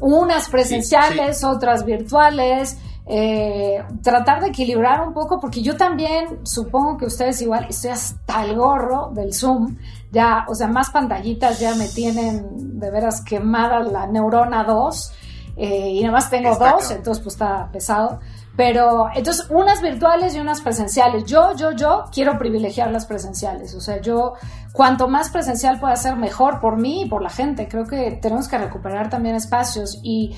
[0.00, 2.78] Unas presenciales, otras virtuales.
[3.06, 8.42] Eh, tratar de equilibrar un poco, porque yo también supongo que ustedes igual estoy hasta
[8.42, 9.76] el gorro del Zoom,
[10.10, 15.12] ya, o sea, más pantallitas ya me tienen de veras quemada la neurona 2
[15.56, 18.20] eh, y nada más tengo dos, entonces pues está pesado.
[18.56, 21.24] Pero entonces unas virtuales y unas presenciales.
[21.24, 23.74] Yo, yo, yo quiero privilegiar las presenciales.
[23.74, 24.34] O sea, yo
[24.72, 27.66] cuanto más presencial pueda ser mejor por mí y por la gente.
[27.68, 30.36] Creo que tenemos que recuperar también espacios y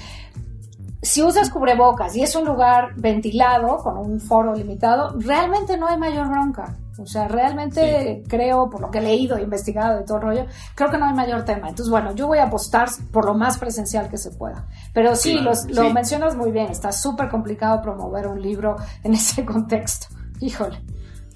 [1.02, 5.98] si usas cubrebocas y es un lugar ventilado con un foro limitado, realmente no hay
[5.98, 6.76] mayor bronca.
[6.98, 10.90] O sea, realmente creo, por lo que he leído, investigado y todo el rollo, creo
[10.90, 11.68] que no hay mayor tema.
[11.68, 14.66] Entonces, bueno, yo voy a apostar por lo más presencial que se pueda.
[14.94, 20.06] Pero sí, lo mencionas muy bien, está súper complicado promover un libro en ese contexto.
[20.40, 20.80] Híjole.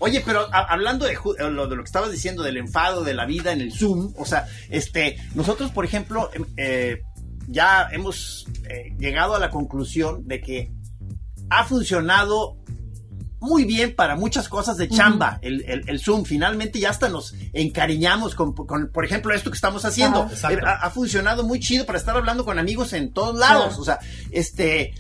[0.03, 1.15] Oye, pero hablando de,
[1.51, 4.25] lo, de lo que estabas diciendo, del enfado de la vida en el Zoom, o
[4.25, 7.03] sea, este, nosotros, por ejemplo, em, eh,
[7.47, 10.73] ya hemos eh, llegado a la conclusión de que
[11.51, 12.57] ha funcionado
[13.41, 16.25] muy bien para muchas cosas de chamba, el, el, Zoom.
[16.25, 20.29] Finalmente ya hasta nos encariñamos con, por ejemplo, esto que estamos haciendo.
[20.51, 23.79] Eh, ha, funcionado muy chido para estar hablando con amigos en todos lados.
[23.79, 23.99] O sea,
[24.31, 24.93] este,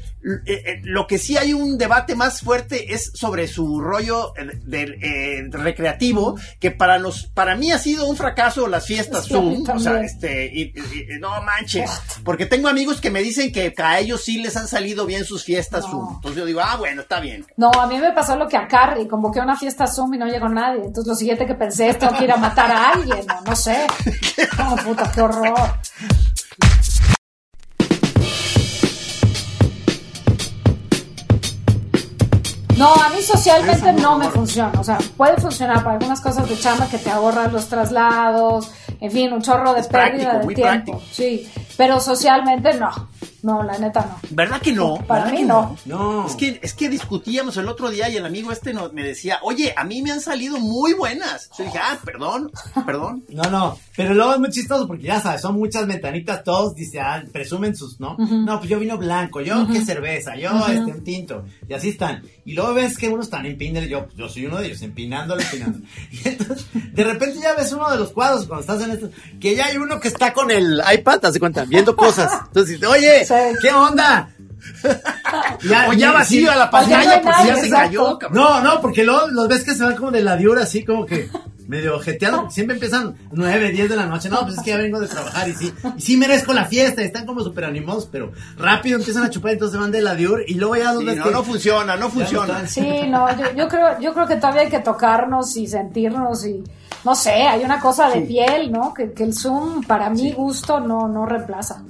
[0.83, 6.71] lo que sí hay un debate más fuerte es sobre su rollo eh, recreativo, que
[6.71, 9.65] para los, para mí ha sido un fracaso las fiestas Zoom.
[9.69, 10.73] O sea, este,
[11.21, 11.91] no manches,
[12.25, 15.45] porque tengo amigos que me dicen que a ellos sí les han salido bien sus
[15.45, 16.17] fiestas Zoom.
[16.17, 17.47] Entonces yo digo, ah, bueno, está bien.
[17.57, 20.27] No, a mí me pasó lo que a Carrie, convoqué una fiesta Zoom y no
[20.27, 20.83] llegó nadie.
[20.85, 23.57] Entonces lo siguiente que pensé es tengo que ir a matar a alguien, no, no
[23.57, 23.87] sé.
[24.63, 25.79] Oh, puta, qué horror.
[32.81, 34.73] No, a mí socialmente no me funciona.
[34.81, 39.13] O sea, puede funcionar para algunas cosas de chamba que te ahorras los traslados, en
[39.13, 41.03] fin, un chorro de pérdida de tiempo.
[41.13, 42.91] Sí, pero socialmente no.
[43.43, 44.29] No, la neta no.
[44.31, 44.97] ¿Verdad que no?
[45.07, 45.77] Para mí no?
[45.87, 46.27] no.
[46.27, 49.73] Es que, es que discutíamos el otro día y el amigo este me decía, oye,
[49.77, 51.51] a mí me han salido muy buenas.
[51.57, 52.51] Yo dije, ah, perdón,
[52.87, 53.25] perdón.
[53.41, 57.01] No, no, pero luego es muy chistoso porque ya sabes, son muchas ventanitas, todos dice,
[57.01, 58.17] ah, presumen sus, ¿no?
[58.19, 62.23] No, pues yo vino blanco, yo qué cerveza, yo este un tinto, y así están.
[62.45, 63.57] Y luego ves que unos están en
[63.89, 65.85] yo, yo soy uno de ellos, empinándolo, empinándolo.
[66.11, 69.55] y entonces, de repente ya ves uno de los cuadros cuando estás en esto, que
[69.55, 71.65] ya hay uno que está con el iPad, ¿te cuenta?
[71.65, 72.33] Viendo cosas.
[72.47, 72.81] Entonces
[73.61, 74.31] ¿Qué onda?
[75.63, 78.19] ya, o ya vacío a la pantalla porque ya se cayó.
[78.31, 81.07] No, no, porque luego los ves que se van como de la diura así como
[81.07, 81.29] que
[81.67, 84.29] medio jeteado, siempre empiezan 9, 10 de la noche.
[84.29, 87.01] No, pues es que ya vengo de trabajar y sí, y sí merezco la fiesta,
[87.03, 90.55] están como súper animosos, pero rápido empiezan a chupar, entonces van de la diur y
[90.55, 92.67] luego ya sí, no, no funciona, no funciona.
[92.67, 96.65] Sí, no, yo, yo, creo, yo creo que todavía hay que tocarnos y sentirnos y
[97.05, 98.93] no sé, hay una cosa de piel, ¿no?
[98.93, 101.85] Que, que el Zoom, para mi gusto, no, no reemplaza.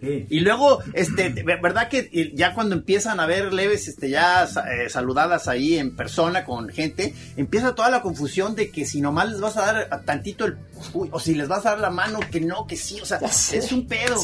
[0.00, 5.48] Y luego, este, ¿verdad que ya cuando empiezan a ver leves, este, ya eh, saludadas
[5.48, 9.56] ahí en persona con gente, empieza toda la confusión de que si nomás les vas
[9.56, 10.56] a dar tantito el,
[11.10, 13.72] o si les vas a dar la mano, que no, que sí, o sea, es
[13.72, 14.16] un pedo.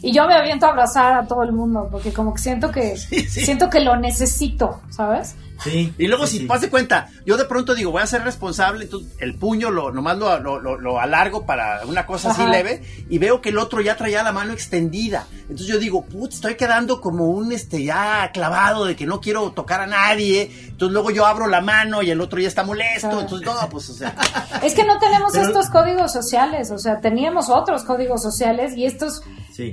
[0.00, 2.96] y yo me aviento a abrazar a todo el mundo, porque como que siento que,
[3.28, 5.34] siento que lo necesito, ¿sabes?
[5.70, 9.36] Y luego, si pase cuenta, yo de pronto digo, voy a ser responsable, entonces el
[9.36, 13.50] puño lo, nomás lo, lo, lo, alargo para una cosa así leve, y veo que
[13.50, 15.26] el otro ya traía la mano extendida.
[15.42, 19.52] Entonces yo digo, putz, estoy quedando como un este ya clavado de que no quiero
[19.52, 20.50] tocar a nadie.
[20.68, 23.20] Entonces luego yo abro la mano y el otro ya está molesto.
[23.20, 24.16] Entonces, no, pues, o sea.
[24.62, 29.22] Es que no tenemos estos códigos sociales, o sea, teníamos otros códigos sociales y estos.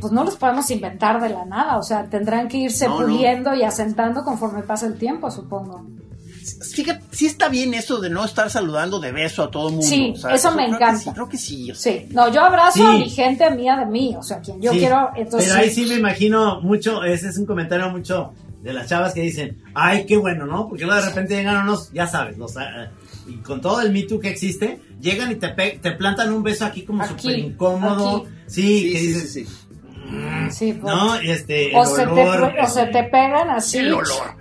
[0.01, 3.63] Pues no los podemos inventar de la nada, o sea, tendrán que irse puliendo y
[3.63, 5.85] asentando conforme pasa el tiempo, supongo.
[6.73, 9.85] Fíjate, sí está bien eso de no estar saludando de beso a todo mundo.
[9.85, 11.13] Sí, eso, me encanta.
[11.13, 11.71] creo que sí.
[11.75, 15.12] Sí, no, yo abrazo a mi gente mía de mí, o sea, quien yo quiero.
[15.15, 19.13] Entonces, pero ahí sí me imagino mucho, ese es un comentario mucho de las chavas
[19.13, 20.67] que dicen, ay, qué bueno, ¿no?
[20.67, 22.89] Porque luego de repente llegan unos, ya sabes, los, eh,
[23.27, 26.65] y con todo el Me Too que existe, llegan y te, te plantan un beso
[26.65, 28.25] aquí como súper incómodo.
[28.47, 29.47] Sí, que dices, sí.
[30.49, 30.93] Sí, pues.
[30.93, 33.77] no, este, o, se te, o se te pegan así.
[33.77, 34.35] El olor.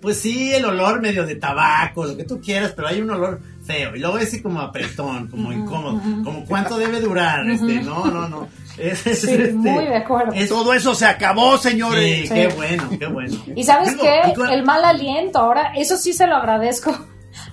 [0.00, 3.40] Pues sí, el olor medio de tabaco, lo que tú quieras, pero hay un olor
[3.64, 3.96] feo.
[3.96, 8.48] Y luego ese como apretón, como incómodo, como cuánto debe durar, este, no, no, no.
[8.76, 10.32] Es, este, muy de acuerdo.
[10.48, 12.30] Todo eso se acabó, señores.
[12.30, 13.36] qué bueno, qué bueno.
[13.56, 16.94] Y sabes qué, el mal aliento, ahora, eso sí se lo agradezco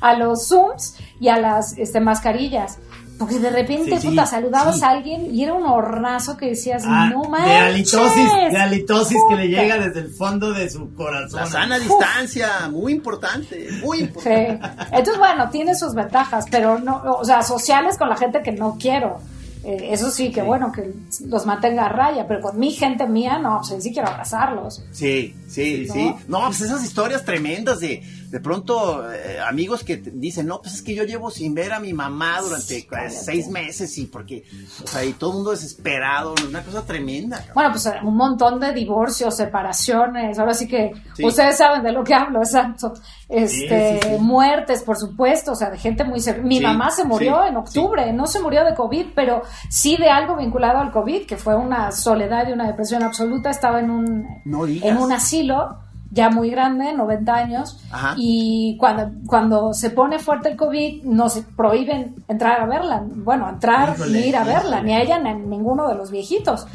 [0.02, 2.80] a los Zooms y a las este, mascarillas
[3.20, 7.26] porque de repente, puta, saludabas a alguien y era un hornazo que decías, ah, no
[7.26, 7.50] manches.
[7.50, 11.42] De halitosis, de halitosis que le llega desde el fondo de su corazón.
[11.42, 14.62] La sana distancia, muy importante, muy importante.
[14.92, 18.78] Entonces, bueno, tiene sus ventajas, pero no, o sea, sociales con la gente que no
[18.80, 19.20] quiero.
[19.66, 20.94] Eh, eso sí, que bueno, que
[21.26, 24.82] los mantenga a raya, pero con mi gente mía, no, pues sí quiero abrazarlos.
[24.92, 26.16] Sí, sí, sí.
[26.30, 30.82] No, pues esas historias tremendas de, de pronto, eh, amigos que dicen, no, pues es
[30.84, 34.44] que yo llevo sin ver a mi mamá durante seis meses y porque,
[34.84, 37.44] o sea, y todo el mundo desesperado, una cosa tremenda.
[37.56, 40.92] Bueno, pues un montón de divorcios, separaciones, ahora sí que
[41.24, 42.94] ustedes saben de lo que hablo, exacto.
[43.28, 46.20] Este, muertes, por supuesto, o sea, de gente muy.
[46.44, 50.36] Mi mamá se murió en octubre, no se murió de COVID, pero sí de algo
[50.36, 54.98] vinculado al COVID, que fue una soledad y una depresión absoluta, estaba en un, en
[54.98, 57.80] un asilo ya muy grande, 90 años,
[58.18, 64.00] y cuando, cuando se pone fuerte el COVID, nos prohíben entrar a verla, bueno, entrar
[64.00, 66.66] ni ir a verla, ni a ella ni a ninguno de los viejitos,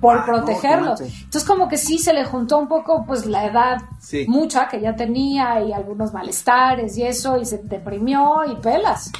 [0.00, 1.00] por ah, protegerlos.
[1.00, 3.78] Entonces como que sí se le juntó un poco pues la edad
[4.26, 9.10] mucha que ya tenía y algunos malestares y eso, y se deprimió y pelas.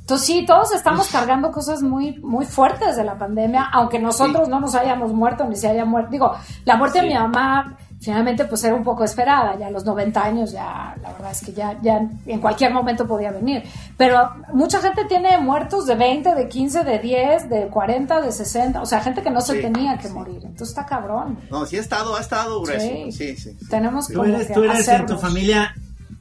[0.00, 4.58] Entonces sí, todos estamos cargando cosas muy, muy fuertes de la pandemia, aunque nosotros no
[4.58, 6.10] nos hayamos muerto ni se haya muerto.
[6.10, 6.32] Digo,
[6.64, 10.22] la muerte de mi mamá finalmente pues era un poco esperada, ya a los 90
[10.22, 13.62] años ya, la verdad es que ya, ya en cualquier momento podía venir.
[13.96, 18.82] Pero mucha gente tiene muertos de 20, de 15, de 10, de 40, de 60,
[18.82, 20.40] o sea, gente que no se tenía que morir.
[20.42, 21.38] Entonces está cabrón.
[21.50, 22.86] No, sí ha estado, ha estado grueso.
[23.10, 23.56] Sí, sí.
[23.68, 25.74] Tenemos ¿Tú eres, tú eres en tu familia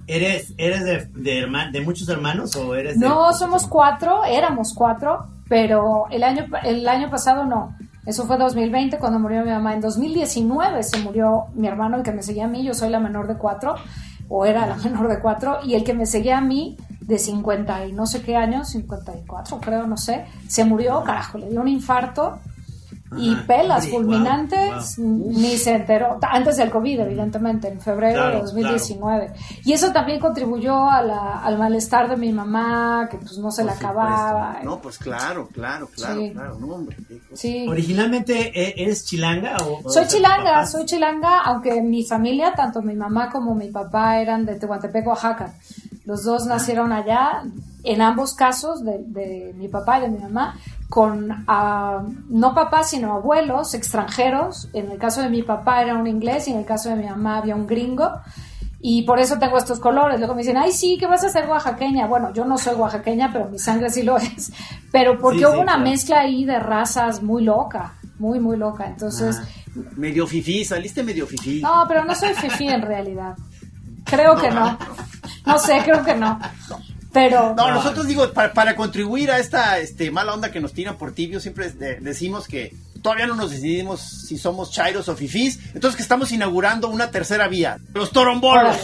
[0.08, 6.06] ¿Eres, eres de, de, de, muchos hermanos o eres No, somos cuatro, éramos cuatro, pero
[6.10, 7.76] el año, el año pasado no.
[8.08, 9.74] Eso fue 2020 cuando murió mi mamá.
[9.74, 12.64] En 2019 se murió mi hermano, el que me seguía a mí.
[12.64, 13.76] Yo soy la menor de cuatro,
[14.30, 15.60] o era la menor de cuatro.
[15.66, 19.60] Y el que me seguía a mí, de 50 y no sé qué años, 54
[19.60, 22.40] creo, no sé, se murió, carajo, le dio un infarto
[23.16, 26.20] y pelas fulminantes ni se enteró.
[26.22, 32.18] Antes del COVID evidentemente en febrero de 2019 y eso también contribuyó al malestar de
[32.18, 34.60] mi mamá que pues no se le acababa.
[34.64, 36.98] No pues claro claro claro claro no hombre
[37.34, 37.66] sí.
[37.68, 43.30] originalmente ¿e-, eres chilanga o, soy chilanga soy chilanga aunque mi familia tanto mi mamá
[43.30, 45.54] como mi papá eran de Tehuantepec Oaxaca.
[46.06, 46.50] Los dos ah.
[46.50, 47.44] nacieron allá
[47.88, 50.56] en ambos casos de, de mi papá y de mi mamá
[50.90, 54.70] con ah, no papás, sino abuelos extranjeros.
[54.74, 57.06] En el caso de mi papá era un inglés y en el caso de mi
[57.06, 58.12] mamá había un gringo.
[58.80, 60.20] Y por eso tengo estos colores.
[60.20, 62.08] Luego me dicen, ay, sí, ¿qué vas a ser oaxaqueña?
[62.08, 64.52] Bueno, yo no soy oaxaqueña, pero mi sangre sí lo es.
[64.92, 68.86] Pero porque hubo una mezcla ahí de razas muy loca, muy, muy loca.
[68.86, 69.40] Entonces...
[69.42, 69.48] Ah,
[69.96, 71.62] medio fifí, saliste medio fifí.
[71.62, 73.36] No, pero no soy fifí en realidad.
[74.06, 74.78] Creo que no.
[75.46, 76.38] No sé, creo que no.
[77.14, 77.56] Pero.
[77.56, 81.40] No, nosotros digo, para, contribuir a esta este, mala onda que nos tiran por tibio,
[81.40, 86.32] siempre decimos que todavía no nos decidimos si somos chairos o fifís, entonces que estamos
[86.32, 88.76] inaugurando una tercera vía, los torombolos.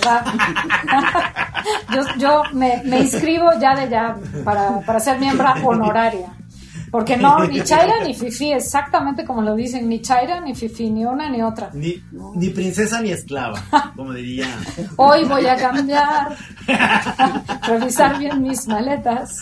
[1.94, 6.28] yo, yo me, me, inscribo ya de ya para, para ser miembro honoraria.
[6.94, 11.04] Porque no, ni Chaira ni Fifi, exactamente como lo dicen, ni Chaira ni Fifi, ni
[11.04, 11.72] una ni otra.
[11.74, 12.00] Ni,
[12.36, 13.60] ni princesa ni esclava,
[13.96, 14.46] como diría.
[14.98, 16.38] Hoy voy a cambiar,
[17.68, 19.40] revisar bien mis maletas.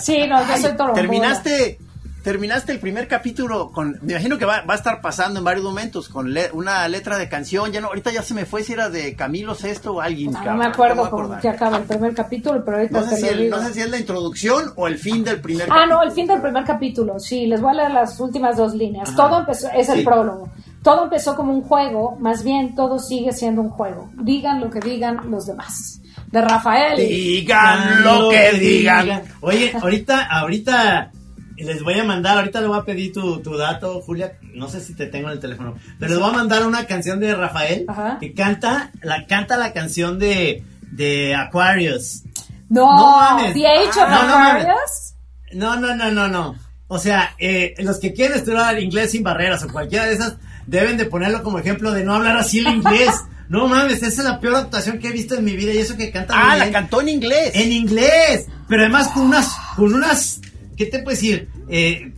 [0.00, 0.94] Sí, no, yo soy toro.
[0.94, 1.78] Terminaste
[2.22, 6.08] terminaste el primer capítulo con, me imagino que va, a estar pasando en varios momentos
[6.08, 9.14] con una letra de canción, ya no, ahorita ya se me fue si era de
[9.16, 10.32] Camilo Sesto o alguien.
[10.32, 13.62] No, me acuerdo cómo que acaba el primer capítulo, pero ahorita no sé, si no
[13.62, 16.40] sé si es la introducción o el fin del primer ah, no, el fin del
[16.40, 19.14] primer capítulo, sí, les voy a leer las últimas dos líneas.
[19.16, 20.50] todo empezó, es el prólogo.
[20.82, 24.10] Todo empezó como un juego, más bien todo sigue siendo un juego.
[24.14, 26.00] Digan lo que digan los demás.
[26.26, 26.96] De Rafael.
[26.96, 29.22] Digan lo que digan.
[29.40, 31.12] Oye, ahorita, ahorita
[31.62, 34.80] les voy a mandar, ahorita le voy a pedir tu, tu, dato, Julia, no sé
[34.80, 37.86] si te tengo en el teléfono, pero les voy a mandar una canción de Rafael
[38.20, 42.22] que canta la, canta la canción de, de Aquarius.
[42.68, 43.54] No, no mames.
[43.54, 45.14] The Age of Aquarius.
[45.52, 46.56] No, no, no, no, no.
[46.88, 50.96] O sea, eh, los que quieren estudiar inglés sin barreras o cualquiera de esas, deben
[50.96, 53.10] de ponerlo como ejemplo de no hablar así el inglés.
[53.48, 55.96] No mames, esa es la peor actuación que he visto en mi vida y eso
[55.96, 57.50] que canta Ah, la cantó en inglés.
[57.54, 60.40] En inglés, pero además con unas con unas
[60.76, 61.48] ¿qué te puedo decir?
[61.68, 62.12] Eh,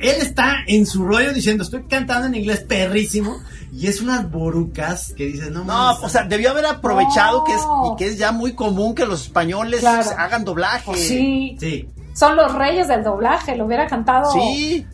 [0.00, 3.40] él está en su rollo diciendo, estoy cantando en inglés perrísimo.
[3.70, 7.60] Y es unas borucas que dices, no No, o sea, debió haber aprovechado que es
[7.60, 10.94] y que es ya muy común que los españoles hagan doblaje.
[10.96, 11.56] Sí.
[11.60, 13.54] Sí son los reyes del doblaje.
[13.54, 14.28] Lo hubiera cantado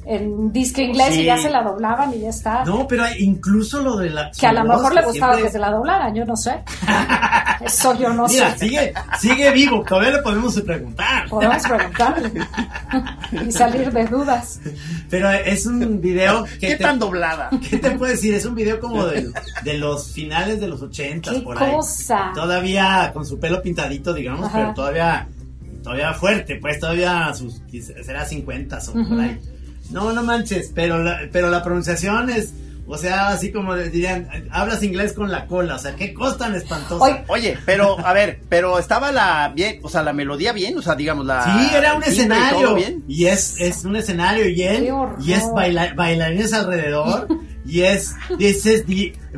[0.05, 2.65] en disque inglés y ya se la doblaban y ya está.
[2.67, 4.31] No, pero incluso lo de la.
[4.31, 6.63] Que a lo mejor le gustaba que se la doblaran, yo no sé.
[7.65, 11.27] Eso yo no Mira, sigue, sigue vivo, todavía le podemos preguntar.
[11.31, 12.47] Podemos preguntarle
[13.47, 14.61] y salir de dudas.
[15.09, 16.75] Pero es un video que.
[16.75, 17.49] ¿Qué tan doblada?
[17.71, 18.35] ¿Qué te puedo decir?
[18.35, 19.33] Es un video como de,
[19.63, 22.33] de los finales de los ochentas, por cosa?
[22.35, 25.27] Todavía con su pelo pintadito, digamos, pero todavía
[25.85, 27.63] todavía fuerte, pues todavía sus,
[28.03, 29.39] será 50 o por ahí.
[29.91, 32.55] No, no manches, pero la, pero la pronunciación es,
[32.87, 36.55] o sea, así como dirían, hablas inglés con la cola, o sea, qué cosa tan
[36.55, 37.25] espantosa.
[37.29, 40.95] Oye, pero, a ver, pero estaba la bien, o sea, la melodía bien, o sea,
[40.95, 41.45] digamos, la.
[41.45, 42.77] Sí, era un escenario.
[43.07, 47.29] Y, es, es un escenario y él, y es bailarines alrededor,
[47.67, 48.85] y es, dices,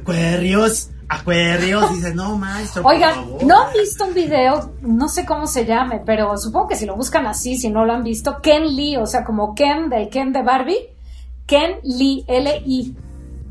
[0.05, 2.83] cuerrios Acuerdos, dices, no, maestro.
[2.85, 4.73] Oigan, ¿no han visto un video?
[4.81, 7.93] No sé cómo se llame, pero supongo que si lo buscan así, si no lo
[7.93, 10.97] han visto, Ken Lee, o sea, como Ken de Ken de Barbie,
[11.47, 12.97] Ken Lee, L-I.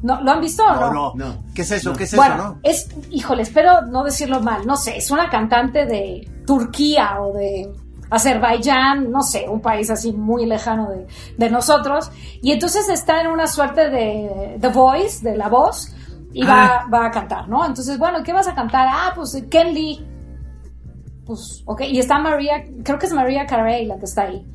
[0.03, 0.93] ¿No, ¿Lo han visto o no?
[0.93, 1.43] No, no.
[1.53, 1.93] ¿Qué es eso?
[1.93, 2.59] ¿Qué es bueno, eso, no?
[2.61, 7.71] Es, híjole, espero no decirlo mal, no sé, es una cantante de Turquía o de
[8.09, 12.11] Azerbaiyán, no sé, un país así muy lejano de, de nosotros.
[12.41, 15.94] Y entonces está en una suerte de The Voice, de la voz,
[16.35, 17.65] y va, va, a cantar, ¿no?
[17.65, 18.87] Entonces, bueno, ¿qué vas a cantar?
[18.91, 20.05] Ah, pues Ken Lee.
[21.25, 24.45] Pues, ok, y está María, creo que es María Carey la que está ahí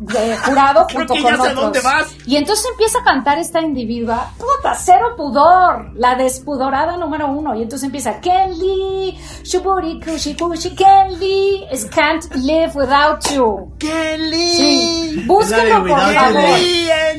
[0.00, 1.54] de jurado junto con otros.
[1.54, 2.14] Dónde vas.
[2.26, 7.54] Y entonces empieza a cantar esta individua, puta, cero pudor, la despudorada número uno.
[7.54, 13.72] Y entonces empieza, Kelly, Shuburi, Kushi, Kushi, Kelly, can't live without you.
[13.78, 14.56] Kelly.
[14.56, 15.24] Sí.
[15.26, 16.42] Búsquenlo por favor.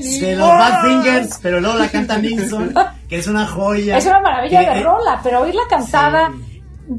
[0.02, 2.74] De los Bad Fingers, pero luego la canta Nixon,
[3.08, 3.97] que es una joya.
[3.97, 6.32] Es una maravilla de eh, rola, pero oírla cantada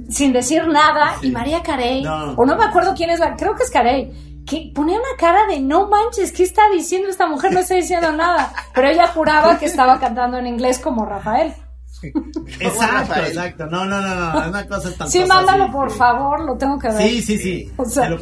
[0.09, 3.65] sin decir nada, y María Carey, o no me acuerdo quién es la, creo que
[3.65, 7.53] es Carey que ponía una cara de no manches, ¿qué está diciendo esta mujer?
[7.53, 8.53] No está diciendo nada.
[8.75, 11.55] Pero ella juraba que estaba cantando en inglés como Rafael.
[12.61, 13.67] Exacto, exacto.
[13.67, 16.89] No, no, no, no, es una cosa tan Sí, mándalo por favor, lo tengo que
[16.89, 17.09] ver.
[17.09, 17.73] Sí, sí, sí.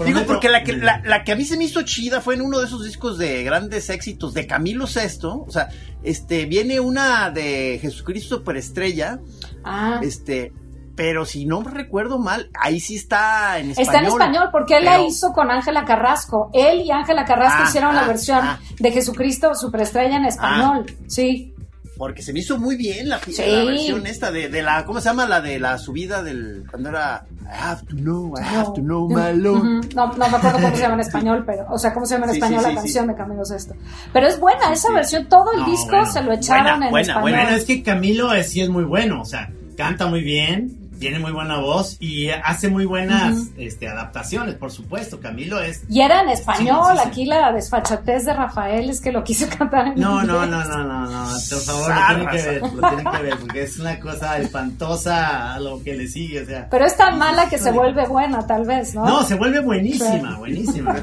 [0.05, 2.59] digo porque la que, la, que a mí se me hizo chida fue en uno
[2.59, 5.69] de esos discos de grandes éxitos de Camilo Sesto, o sea,
[6.03, 9.21] este viene una de Jesucristo Superestrella.
[9.65, 10.01] Ah.
[10.03, 10.53] Este,
[11.01, 13.95] pero si no recuerdo mal, ahí sí está en español.
[13.95, 16.51] Está en español, porque él la hizo con Ángela Carrasco.
[16.53, 18.61] Él y Ángela Carrasco ah, hicieron la ah, versión ah.
[18.79, 20.85] de Jesucristo Superestrella en español.
[21.07, 21.55] sí.
[22.01, 25.27] Porque se me hizo muy bien la, versión esta de, la, ¿cómo se llama?
[25.27, 29.07] La de la subida del, cuando era I have to know, I have to know
[29.07, 29.95] my Lord.
[29.95, 32.29] no, no me acuerdo cómo se llama en español, pero, o sea, cómo se llama
[32.29, 33.75] en español la canción de Camilo Sesto.
[34.15, 37.21] Pero es buena esa versión, todo el disco se lo echaron en español.
[37.21, 41.33] Bueno, es que Camilo sí es muy bueno, o sea, canta muy bien, tiene muy
[41.33, 45.19] buena voz y hace muy buenas este, adaptaciones, por supuesto.
[45.19, 45.83] Camilo es.
[45.89, 49.95] Y era en español, aquí la desfachatez de Rafael es que lo quiso cantar en
[50.01, 53.23] no, no, no, no, no, no, por favor, lo tienen que ver, lo tienen que
[53.23, 56.69] ver, porque es una cosa espantosa a lo que le sigue, o sea.
[56.71, 59.07] Pero es tan mala que se vuelve buena, tal vez, ¿no?
[59.07, 60.95] No, se vuelve buenísima, buenísima.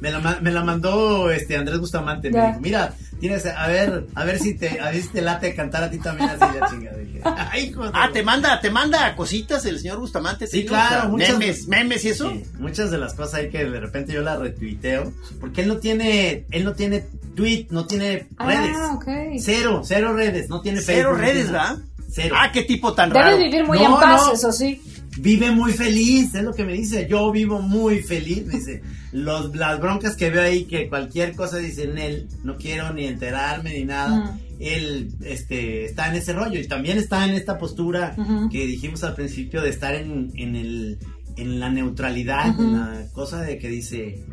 [0.00, 4.24] Me la, me la mandó este Andrés Bustamante, me dijo, mira, tienes, a ver, a
[4.24, 6.98] ver si te, a ver si te late cantar a ti también así la chingada.
[7.94, 10.48] ah, te manda, te manda cositas el señor Bustamante.
[10.48, 12.32] Sí, claro, muchas, memes, memes y eso.
[12.58, 16.46] muchas de las cosas hay que de repente yo las retuiteo, porque él no tiene,
[16.50, 17.04] él no tiene
[17.36, 19.44] tweet, no tiene ah, redes.
[19.44, 21.78] Cero, cero redes, no tiene Cero redes, ¿verdad?
[22.10, 22.34] Cero.
[22.36, 23.36] Ah, qué tipo tan raro.
[23.36, 24.82] Debe vivir muy en paz, eso sí.
[25.18, 27.06] Vive muy feliz, es lo que me dice.
[27.08, 28.82] Yo vivo muy feliz, me dice
[29.12, 33.74] los, las broncas que veo ahí, que cualquier cosa dicen él, no quiero ni enterarme
[33.74, 34.38] ni nada.
[34.58, 38.16] Él este, está en ese rollo y también está en esta postura
[38.50, 40.98] que dijimos al principio de estar en, en, el,
[41.36, 44.24] en la neutralidad, en la cosa de que dice,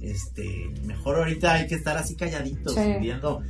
[0.00, 3.42] este, mejor ahorita hay que estar así calladitos, viendo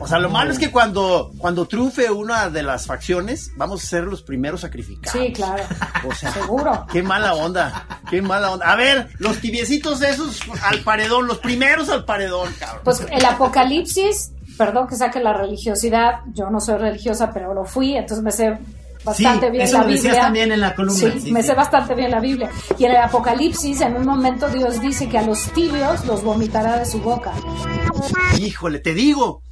[0.00, 3.86] o sea, lo malo es que cuando, cuando triunfe una de las facciones, vamos a
[3.86, 5.20] ser los primeros sacrificados.
[5.20, 5.64] Sí, claro.
[6.06, 6.86] O sea, seguro.
[6.92, 8.70] Qué mala onda, qué mala onda.
[8.70, 12.82] A ver, los tibiecitos esos al paredón, los primeros al paredón, cabrón.
[12.84, 17.96] Pues el apocalipsis, perdón que saque la religiosidad, yo no soy religiosa, pero lo fui,
[17.96, 18.58] entonces me sé
[19.04, 20.20] bastante bien la Biblia.
[20.20, 21.12] también en la columna.
[21.20, 22.50] Sí, me sé bastante bien la Biblia.
[22.78, 26.78] Y en el Apocalipsis, en un momento Dios dice que a los tibios los vomitará
[26.78, 27.32] de su boca.
[28.38, 29.42] Híjole, te digo,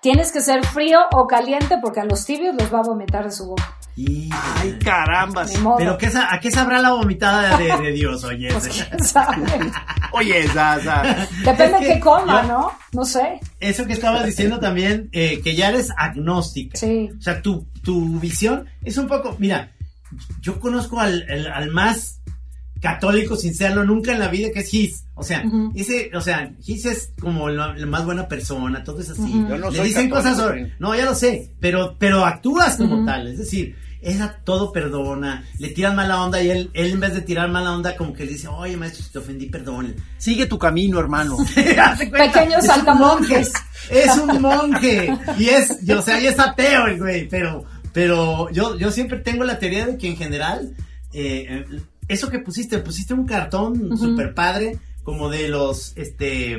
[0.00, 3.32] Tienes que ser frío o caliente porque a los tibios los va a vomitar de
[3.32, 3.77] su boca.
[4.30, 5.46] Ay, caramba.
[5.76, 8.48] Pero ¿qué, ¿a qué sabrá la vomitada de, Dios, oye?
[8.52, 9.46] Pues, sabe?
[10.12, 10.78] oye, esa,
[11.44, 12.72] Depende de qué coma, ¿no?
[12.92, 13.40] No sé.
[13.60, 16.78] Eso que estabas diciendo también, eh, que ya eres agnóstica.
[16.78, 17.10] Sí.
[17.18, 19.72] O sea, tu, tu visión es un poco, mira,
[20.40, 22.18] yo conozco al, al más
[22.80, 25.04] católico sin serlo nunca en la vida, que es His.
[25.14, 25.44] O sea,
[25.74, 29.44] ese, o sea, His es como la, más buena persona, todo es así.
[29.72, 33.76] Le dicen cosas sobre, no, ya lo sé, pero, pero actúas como tal, es decir,
[34.00, 37.72] ella todo perdona, le tiran mala onda y él, él en vez de tirar mala
[37.72, 39.94] onda como que le dice, oye maestro, si te ofendí, perdón.
[40.18, 41.36] Sigue tu camino, hermano.
[41.54, 43.52] Pequeños saltamonjes.
[43.90, 45.12] Es un monje.
[45.38, 49.44] Y es, o sea, y es ateo el güey, pero pero yo, yo siempre tengo
[49.44, 50.74] la teoría de que en general,
[51.12, 51.64] eh,
[52.06, 56.58] eso que pusiste, pusiste un cartón super padre, como de los, este,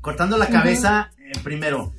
[0.00, 1.92] cortando la cabeza, eh, primero.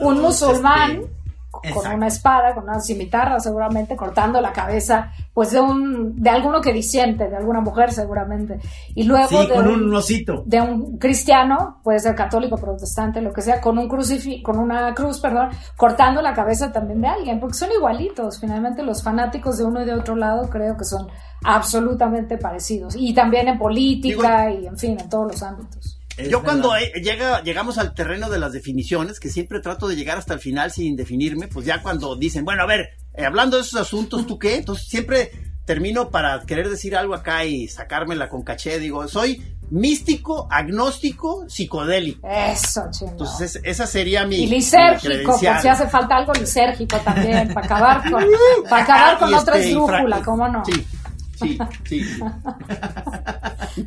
[0.00, 0.90] un musulmán.
[0.90, 1.21] Este,
[1.52, 6.60] con una espada, con una cimitarra seguramente, cortando la cabeza, pues de un, de alguno
[6.60, 8.58] que disiente, de alguna mujer seguramente.
[8.94, 10.42] Y luego de con un, osito.
[10.46, 14.94] De un cristiano, puede ser católico, protestante, lo que sea, con un crucifi con una
[14.94, 18.40] cruz, perdón, cortando la cabeza también de alguien, porque son igualitos.
[18.40, 21.06] Finalmente los fanáticos de uno y de otro lado creo que son
[21.44, 22.94] absolutamente parecidos.
[22.96, 26.01] Y también en política y en fin, en todos los ámbitos.
[26.28, 30.18] Yo cuando eh, llega, llegamos al terreno de las definiciones, que siempre trato de llegar
[30.18, 33.62] hasta el final sin definirme, pues ya cuando dicen, bueno, a ver, eh, hablando de
[33.62, 34.56] esos asuntos, ¿tú qué?
[34.56, 35.30] Entonces siempre
[35.64, 42.28] termino para querer decir algo acá y sacármela con caché, digo, soy místico, agnóstico, psicodélico.
[42.28, 43.12] Eso, chino.
[43.12, 44.36] Entonces esa sería mi.
[44.36, 48.24] Y lisérgico, pues si hace falta algo lisérgico también, para acabar con,
[48.68, 50.64] para acabar con otra este, esdrújula, ¿cómo no?
[50.64, 50.86] Sí.
[51.42, 51.58] Sí,
[51.88, 52.00] sí.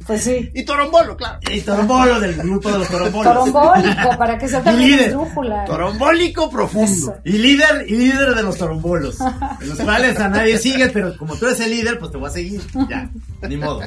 [0.06, 0.52] Pues sí.
[0.54, 1.40] Y Torombolo, claro.
[1.52, 3.34] Y Torombolo del grupo de los Torombolos.
[3.34, 5.18] Torombólico, para que se también líder.
[5.66, 7.16] Torombólico profundo.
[7.24, 9.18] Y líder, y líder de los Torombolos.
[9.62, 12.28] En los cuales a nadie sigue, pero como tú eres el líder, pues te voy
[12.28, 12.62] a seguir.
[12.90, 13.10] Ya,
[13.48, 13.82] ni modo.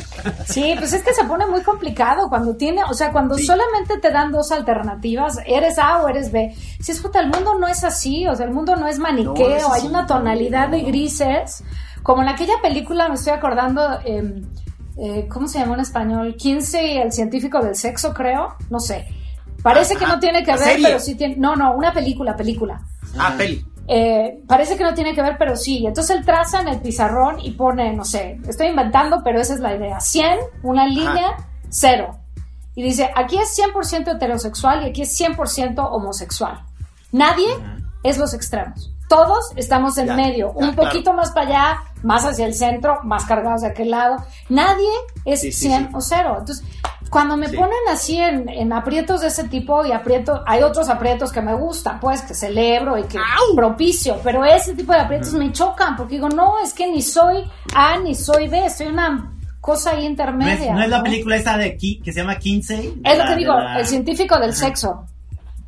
[0.46, 4.10] Sí, pues es que se pone muy complicado cuando tiene, o sea, cuando solamente te
[4.10, 6.54] dan dos alternativas, eres A o eres B.
[6.80, 9.72] Si es puta, el mundo no es así, o sea, el mundo no es maniqueo,
[9.72, 11.62] hay una tonalidad de grises.
[12.02, 14.44] Como en aquella película, me estoy acordando, em,
[15.00, 16.36] eh, ¿cómo se llama en español?
[16.36, 18.56] 15, el científico del sexo, creo.
[18.68, 19.06] No sé.
[19.62, 21.36] Parece que no tiene que ver, pero sí tiene.
[21.36, 22.80] No, no, una película, película.
[23.18, 23.64] Ah, peli.
[23.86, 25.84] Eh, parece que no tiene que ver, pero sí.
[25.86, 29.60] Entonces él traza en el pizarrón y pone, no sé, estoy inventando, pero esa es
[29.60, 29.98] la idea.
[29.98, 31.36] 100, una línea,
[31.70, 32.18] cero.
[32.74, 36.62] Y dice, aquí es 100% heterosexual y aquí es 100% homosexual.
[37.12, 37.48] Nadie
[38.02, 38.92] es los extremos.
[39.08, 43.62] Todos estamos en medio, un poquito más para allá, más hacia el centro, más cargados
[43.62, 44.16] de aquel lado.
[44.48, 44.90] Nadie
[45.24, 46.36] es 100 o 0.
[46.40, 46.64] Entonces,
[47.10, 51.40] cuando me ponen así en, aprietos de ese tipo y aprietos, hay otros aprietos que
[51.40, 53.18] me gustan, pues que celebro y que
[53.54, 57.44] propicio, pero ese tipo de aprietos me chocan porque digo, no, es que ni soy
[57.74, 60.74] A ni soy B, soy una cosa ahí intermedia.
[60.74, 63.00] ¿No es, la película esta de que se llama Kinsey?
[63.04, 65.06] Es lo que digo, el científico del sexo.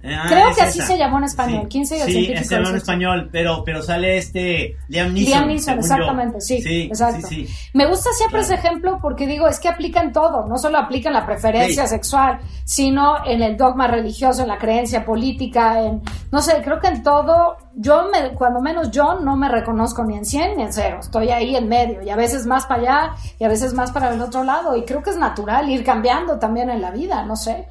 [0.02, 2.76] Ah, Creo que así se llamó en español, 15 y el Sí, se llamó en
[2.76, 5.30] español, pero, pero sale este Liam Neeson.
[5.30, 7.28] Liam Neeson, exactamente, sí, sí, exacto.
[7.74, 11.10] Me gusta siempre ese ejemplo porque digo, es que aplica en todo, no solo aplica
[11.10, 16.00] en la preferencia sexual, sino en el dogma religioso, en la creencia política, en,
[16.32, 20.16] no sé, creo que en todo, yo me, cuando menos yo no me reconozco ni
[20.16, 23.10] en 100 ni en 0, estoy ahí en medio y a veces más para allá
[23.38, 26.38] y a veces más para el otro lado y creo que es natural ir cambiando
[26.38, 27.66] también en la vida, no sé.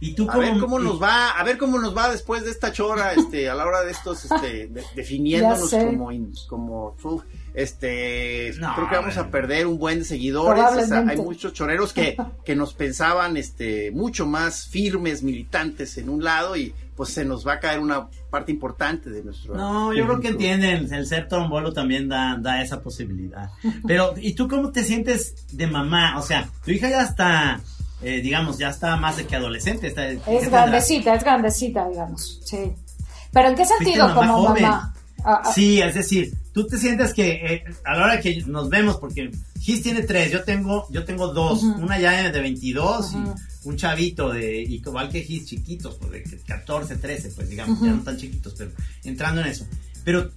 [0.00, 2.72] ¿Y tú a ver cómo nos va, a ver cómo nos va después de esta
[2.72, 5.70] chora, este, a la hora de estos, este, definiéndonos
[6.48, 7.24] como, como,
[7.54, 10.90] este, creo que vamos a perder un buen de seguidores.
[10.90, 16.56] hay muchos choreros que, que nos pensaban, este, mucho más firmes, militantes en un lado
[16.56, 19.54] y pues se nos va a caer una parte importante de nuestro.
[19.56, 23.50] No, yo creo que entienden, el ser trombolo también da, da esa posibilidad.
[23.86, 26.18] Pero, ¿y tú cómo te sientes de mamá?
[26.18, 27.60] O sea, tu hija ya está
[28.04, 29.88] eh, digamos, ya está más de que adolescente.
[29.88, 32.72] Está, es grandecita, es grandecita, digamos, sí.
[33.32, 34.94] Pero ¿en qué sentido como mamá?
[35.24, 35.52] Ah, ah.
[35.52, 39.30] Sí, es decir, tú te sientes que eh, a la hora que nos vemos, porque
[39.58, 44.30] Gis tiene tres, yo tengo, yo tengo dos, una ya de 22 y un chavito
[44.30, 48.54] de, igual que Gis, chiquitos, pues de 14, 13, pues digamos, ya no tan chiquitos,
[48.56, 48.70] pero
[49.02, 49.66] entrando en eso.
[50.04, 50.30] Pero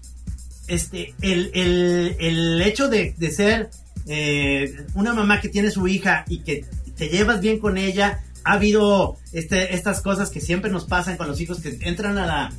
[0.67, 3.69] este, el, el, el hecho de, de ser
[4.05, 6.65] eh, una mamá que tiene su hija y que
[6.97, 8.23] te llevas bien con ella.
[8.43, 12.25] Ha habido este, estas cosas que siempre nos pasan con los hijos que entran a
[12.25, 12.53] la...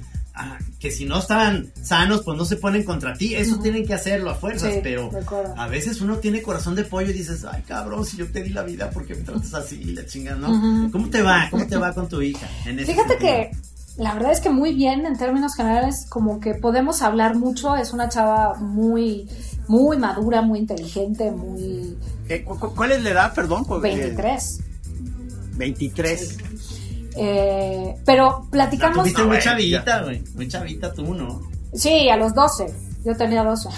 [0.78, 3.34] que si no están sanos, pues no se ponen contra ti.
[3.34, 5.11] Eso tienen que hacerlo a fuerzas, pero
[5.57, 8.51] a veces uno tiene corazón de pollo y dices, ay cabrón, si yo te di
[8.51, 9.82] la vida, porque me tratas así?
[9.84, 10.91] La chinga, ¿no?
[10.93, 11.49] ¿Cómo te va?
[11.51, 12.47] ¿Cómo te va con tu hija?
[12.64, 13.51] Fíjate que
[13.97, 17.74] la verdad es que muy bien en términos generales, como que podemos hablar mucho.
[17.74, 19.28] Es una chava muy,
[19.68, 21.96] muy madura, muy inteligente, muy
[22.74, 23.64] ¿Cuál es la edad, perdón?
[23.80, 24.60] 23.
[25.56, 26.38] 23.
[27.16, 28.98] Eh, pero platicamos.
[28.98, 30.22] Tuviste muy chavita, güey.
[30.34, 31.40] Muy chavita tú, ¿no?
[31.74, 32.72] Sí, a los 12.
[33.04, 33.68] Yo tenía 12.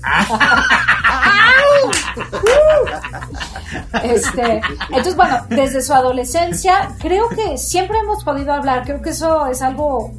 [4.02, 8.84] este, entonces, bueno, desde su adolescencia, creo que siempre hemos podido hablar.
[8.84, 10.12] Creo que eso es algo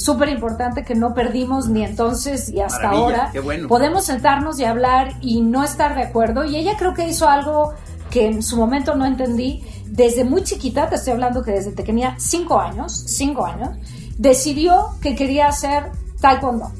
[0.00, 3.32] súper importante que no perdimos ni entonces y hasta ahora.
[3.68, 6.44] Podemos sentarnos y hablar y no estar de acuerdo.
[6.44, 7.74] Y ella creo que hizo algo
[8.10, 9.62] que en su momento no entendí.
[9.86, 13.70] Desde muy chiquita, te estoy hablando que desde que tenía cinco años, cinco años,
[14.16, 15.90] decidió que quería hacer
[16.20, 16.70] taekwondo.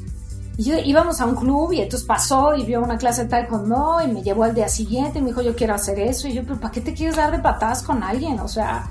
[0.56, 4.00] Y yo íbamos a un club y entonces pasó y vio una clase de taekwondo
[4.04, 6.28] y me llevó al día siguiente y me dijo, yo quiero hacer eso.
[6.28, 8.40] Y yo, pero ¿para qué te quieres dar de patadas con alguien?
[8.40, 8.90] O sea,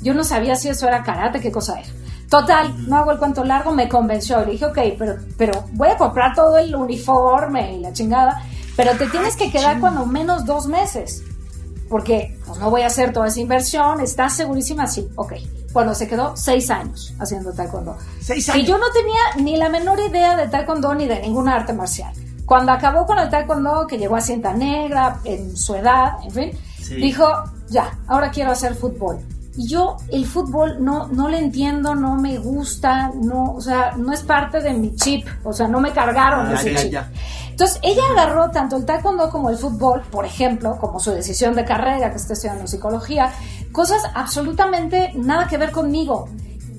[0.00, 1.88] yo no sabía si eso era karate, qué cosa era.
[2.28, 4.40] Total, no hago el cuento largo, me convenció.
[4.44, 8.42] Le dije, ok, pero, pero voy a comprar todo el uniforme y la chingada,
[8.76, 11.22] pero te tienes que quedar cuando menos dos meses.
[11.88, 14.86] Porque pues, no voy a hacer toda esa inversión, ¿estás segurísima?
[14.88, 15.34] Sí, ok.
[15.72, 17.96] Bueno, se quedó seis años haciendo taekwondo.
[18.20, 18.64] Seis años.
[18.64, 22.12] Y yo no tenía ni la menor idea de taekwondo ni de ninguna arte marcial.
[22.44, 26.52] Cuando acabó con el taekwondo, que llegó a cinta negra, en su edad, en fin,
[26.96, 27.26] dijo,
[27.68, 29.18] ya, ahora quiero hacer fútbol.
[29.56, 34.12] Y yo el fútbol no, no le entiendo, no me gusta, no, o sea, no
[34.12, 36.92] es parte de mi chip, o sea, no me cargaron Ah, ese ya, chip.
[36.92, 37.10] ya.
[37.50, 41.64] Entonces, ella agarró tanto el taekwondo como el fútbol, por ejemplo, como su decisión de
[41.64, 43.32] carrera, que está estudiando psicología,
[43.72, 46.28] cosas absolutamente nada que ver conmigo,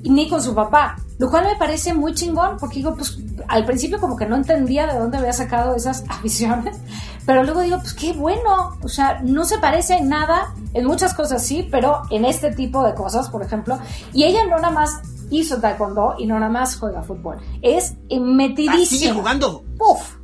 [0.04, 0.98] ni con su papá.
[1.20, 4.86] Lo cual me parece muy chingón, porque digo, pues al principio como que no entendía
[4.86, 6.78] de dónde había sacado esas aficiones,
[7.26, 11.14] pero luego digo, pues qué bueno, o sea, no se parece en nada, en muchas
[11.16, 13.80] cosas sí, pero en este tipo de cosas, por ejemplo,
[14.14, 14.92] y ella no nada más
[15.32, 18.86] hizo taekwondo y no nada más juega fútbol, es Ah, metidísima.
[18.86, 19.64] sigue jugando.
[19.80, 20.16] Uf,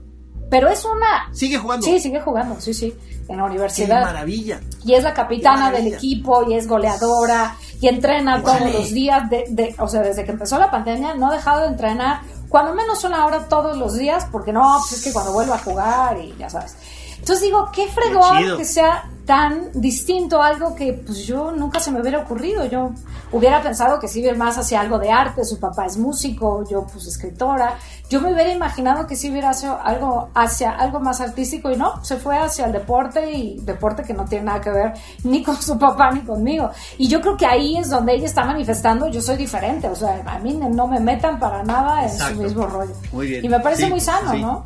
[0.50, 1.34] pero es una...
[1.34, 1.86] Sigue jugando.
[1.88, 2.94] Sí, sigue jugando, sí, sí,
[3.28, 4.02] en la Qué universidad.
[4.04, 4.60] maravilla.
[4.86, 9.30] Y es la capitana Qué del equipo y es goleadora y entrena todos los días.
[9.30, 12.74] De, de- o sea, desde que empezó la pandemia no ha dejado de entrenar, cuando
[12.74, 16.18] menos una hora todos los días, porque no, pues es que cuando vuelva a jugar
[16.18, 16.76] y ya sabes.
[17.24, 21.90] Entonces digo, qué fregón que sea tan distinto a algo que pues yo nunca se
[21.90, 22.66] me hubiera ocurrido.
[22.66, 22.92] Yo
[23.32, 26.86] hubiera pensado que sí iba más hacia algo de arte, su papá es músico, yo
[26.86, 27.78] pues escritora.
[28.10, 32.04] Yo me hubiera imaginado que sí hubiera hecho algo hacia algo más artístico y no,
[32.04, 34.94] se fue hacia el deporte y deporte que no tiene nada que ver
[35.24, 36.72] ni con su papá ni conmigo.
[36.98, 40.22] Y yo creo que ahí es donde ella está manifestando, yo soy diferente, o sea,
[40.26, 42.36] a mí no me metan para nada en Exacto.
[42.36, 42.94] su mismo rollo.
[43.14, 43.46] Muy bien.
[43.46, 44.42] Y me parece Sí, muy sano, sí.
[44.42, 44.66] ¿no?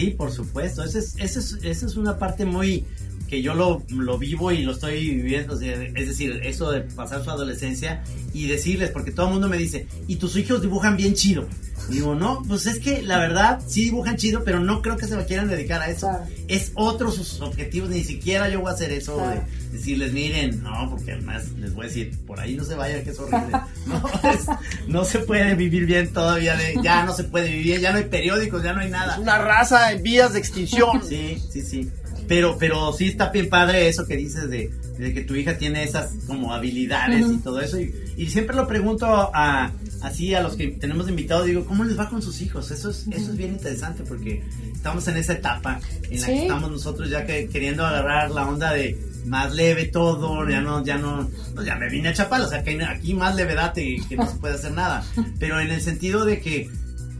[0.00, 0.82] Sí, por supuesto.
[0.82, 2.86] Esa es, es, es una parte muy
[3.30, 5.54] que yo lo, lo vivo y lo estoy viviendo.
[5.58, 8.02] es decir, eso de pasar su adolescencia
[8.34, 11.46] y decirles, porque todo el mundo me dice, ¿y tus hijos dibujan bien chido?
[11.88, 15.06] Y digo, no, pues es que la verdad sí dibujan chido, pero no creo que
[15.06, 16.08] se quieran dedicar a eso.
[16.08, 16.24] Claro.
[16.48, 19.42] Es otro sus objetivos, ni siquiera yo voy a hacer eso Claro.
[19.70, 23.02] de decirles, miren, no, porque además les voy a decir, por ahí no se vaya,
[23.02, 23.56] que es horrible.
[23.86, 24.46] No, es-
[24.88, 27.98] no se puede vivir bien todavía, de, ya no se puede vivir bien, ya no
[27.98, 29.14] hay periódicos, ya no hay nada.
[29.14, 31.00] Es una raza en vías de extinción.
[31.08, 31.90] Sí, sí, sí.
[32.30, 35.82] Pero, pero sí está bien padre eso que dices de, de que tu hija tiene
[35.82, 37.80] esas como habilidades y todo eso.
[37.80, 41.98] Y, y siempre lo pregunto a, así a los que tenemos invitados, digo, ¿cómo les
[41.98, 42.70] va con sus hijos?
[42.70, 46.32] Eso es, eso es bien interesante porque estamos en esa etapa en la Sí.
[46.34, 50.84] que estamos nosotros ya que queriendo agarrar la onda de más leve todo, ya no,
[50.84, 53.98] ya no, pues ya me vine a Chapal, o sea que aquí más levedad que,
[54.08, 55.04] que no se puede hacer nada.
[55.40, 56.70] Pero en el sentido de que,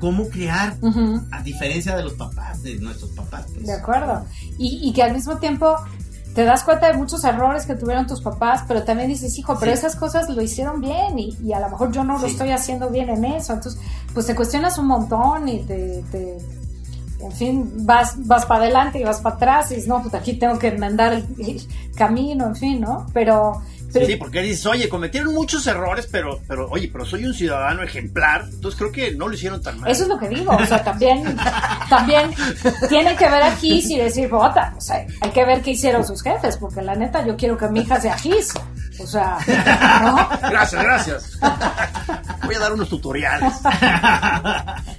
[0.01, 0.75] ¿cómo crear?
[1.31, 3.47] A diferencia de los papás, de nuestros papás.
[3.55, 3.67] pues.
[3.67, 4.25] De acuerdo.
[4.59, 5.77] Y, y que al mismo tiempo
[6.35, 9.73] te das cuenta de muchos errores que tuvieron tus papás, pero también dices, hijo, pero
[9.73, 9.79] Sí.
[9.79, 12.89] esas cosas lo hicieron bien y, y a lo mejor yo no lo estoy haciendo
[12.89, 13.53] bien en eso.
[13.53, 13.81] Entonces,
[14.15, 16.39] pues te cuestionas un montón y te, te-
[17.21, 20.35] en fin, vas, vas para adelante y vas para atrás y dices, no, pues aquí
[20.35, 21.61] tengo que enmendar el, el
[21.95, 23.07] camino, en fin, ¿no?
[23.13, 23.61] Pero,
[23.93, 28.45] Sí, porque dices, oye, cometieron muchos errores, pero, pero, oye, pero soy un ciudadano ejemplar,
[28.51, 29.91] entonces creo que no lo hicieron tan mal.
[29.91, 31.37] Eso es lo que digo, o sea, también,
[31.89, 32.31] también
[32.89, 36.07] tiene que ver a Gis y decir, bota, o sea, hay que ver qué hicieron
[36.07, 38.53] sus jefes, porque la neta yo quiero que mi hija sea Gis,
[39.01, 39.39] o sea,
[40.03, 40.29] ¿no?
[40.51, 41.39] Gracias, gracias.
[42.45, 43.53] Voy a dar unos tutoriales.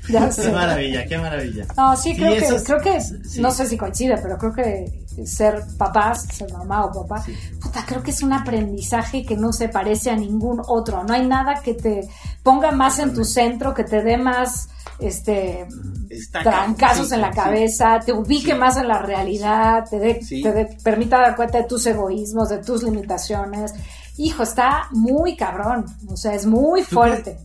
[0.09, 0.51] Ya Qué sé.
[0.51, 1.65] maravilla, qué maravilla.
[1.77, 3.39] No, sí, creo que, es- creo que, sí.
[3.41, 4.85] no sé si coincide, pero creo que
[5.25, 7.35] ser papás, ser mamá o papá, Sí.
[7.61, 11.03] puta, creo que es un aprendizaje que no se parece a ningún otro.
[11.03, 12.07] No hay nada que te
[12.43, 15.67] ponga más en tu centro, que te dé más, este,
[16.09, 17.35] Está trancazos sí, en la sí.
[17.39, 20.41] cabeza, te ubique más en la realidad, te, dé- Sí.
[20.43, 23.73] te permita dar cuenta de tus egoísmos, de tus limitaciones.
[24.17, 27.39] Hijo, está muy cabrón, o sea, es muy ¿Tú fuerte.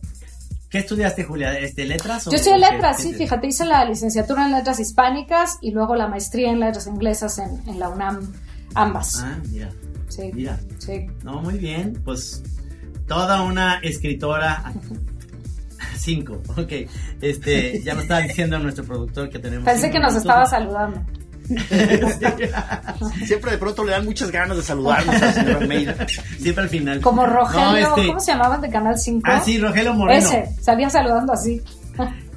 [0.77, 1.57] ¿Qué estudiaste, Julia?
[1.57, 2.27] ¿Este, ¿Letras?
[2.27, 5.71] o- Yo estudié letras, qué sí, te- fíjate, hice la licenciatura en letras hispánicas y
[5.71, 8.31] luego la maestría en letras inglesas en, en la UNAM,
[8.75, 9.19] ambas.
[9.23, 9.69] Ah, mira,
[10.07, 10.59] sí, mira.
[10.77, 11.07] sí.
[11.23, 11.99] No, muy bien.
[12.05, 12.43] Pues
[13.07, 14.71] toda una escritora.
[15.97, 16.71] Cinco, ok.
[17.21, 19.65] Este, ya nos estaba diciendo nuestro productor que tenemos.
[19.65, 21.01] Pensé que nos estaba saludando.
[23.25, 25.95] Siempre de pronto le dan muchas ganas de saludarnos a la señora Almeida.
[26.39, 27.01] Siempre al final.
[27.01, 29.21] Como Rogelio, No, este- ¿cómo se llamaban de Canal 5?
[29.25, 30.19] Ah, sí, Rogelio Moreno.
[30.19, 31.61] Ese, salía saludando así.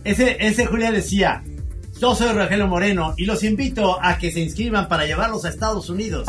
[0.05, 1.43] Ese, ese Julia decía,
[2.01, 5.91] Yo soy Rogelio Moreno y los invito a que se inscriban para llevarlos a Estados
[5.91, 6.27] Unidos.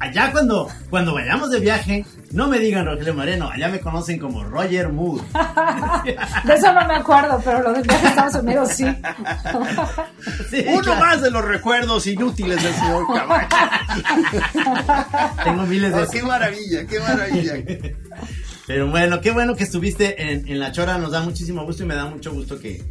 [0.00, 4.42] Allá cuando, cuando vayamos de viaje, no me digan Rogelio Moreno, allá me conocen como
[4.42, 5.20] Roger Mood.
[6.44, 8.84] de eso no me acuerdo, pero lo de viaje a Estados Unidos sí.
[10.66, 13.56] Uno más de los recuerdos inútiles del señor Camacho.
[15.44, 16.02] Tengo miles de...
[16.02, 17.54] Oh, qué maravilla, qué maravilla.
[18.66, 21.86] Pero bueno, qué bueno que estuviste en, en La Chora, nos da muchísimo gusto y
[21.86, 22.82] me da mucho gusto que,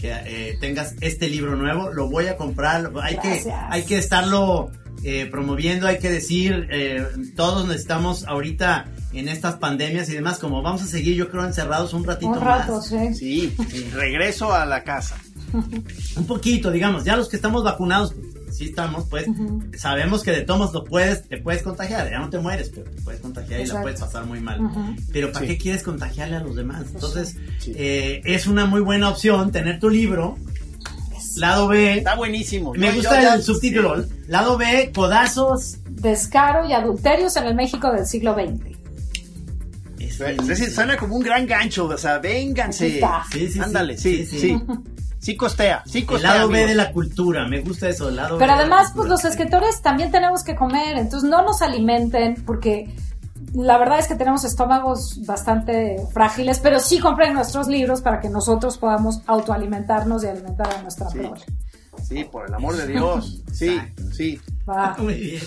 [0.00, 1.90] que eh, tengas este libro nuevo.
[1.90, 2.90] Lo voy a comprar.
[3.02, 4.70] Hay que hay que estarlo
[5.04, 5.86] eh, promoviendo.
[5.86, 10.86] Hay que decir eh, todos necesitamos ahorita en estas pandemias y demás como vamos a
[10.86, 12.86] seguir yo creo encerrados un ratito un rato, más.
[12.86, 13.52] Sí.
[13.68, 15.16] sí, regreso a la casa.
[16.16, 17.04] un poquito, digamos.
[17.04, 18.14] Ya los que estamos vacunados
[18.50, 19.26] sí estamos, pues,
[19.76, 23.02] sabemos que de tomos lo puedes, te puedes contagiar, ya no te mueres, pero te
[23.02, 24.60] puedes contagiar y la puedes pasar muy mal.
[25.12, 26.86] Pero ¿para qué quieres contagiarle a los demás?
[26.92, 27.36] Entonces,
[27.66, 30.38] eh, es una muy buena opción tener tu libro.
[31.36, 31.98] Lado B.
[31.98, 32.72] Está buenísimo.
[32.74, 34.04] Me gusta el subtítulo.
[34.26, 35.76] Lado B, codazos.
[35.88, 38.80] Descaro y adulterios en el México del siglo XX.
[39.98, 43.00] Es decir, suena como un gran gancho, o sea, vénganse.
[43.32, 44.60] Sí, sí, Ándale, sí, sí.
[45.20, 46.32] Sí costea, sí costea.
[46.32, 49.24] El lado B de la cultura, me gusta eso, el lado Pero además, pues los
[49.24, 52.94] escritores también tenemos que comer, entonces no nos alimenten porque
[53.52, 58.30] la verdad es que tenemos estómagos bastante frágiles, pero sí compren nuestros libros para que
[58.30, 61.20] nosotros podamos autoalimentarnos y alimentar a nuestra sí.
[62.02, 63.42] Sí, por el amor de Dios.
[63.52, 63.78] Sí,
[64.12, 64.40] sí.
[64.98, 65.40] Muy bien.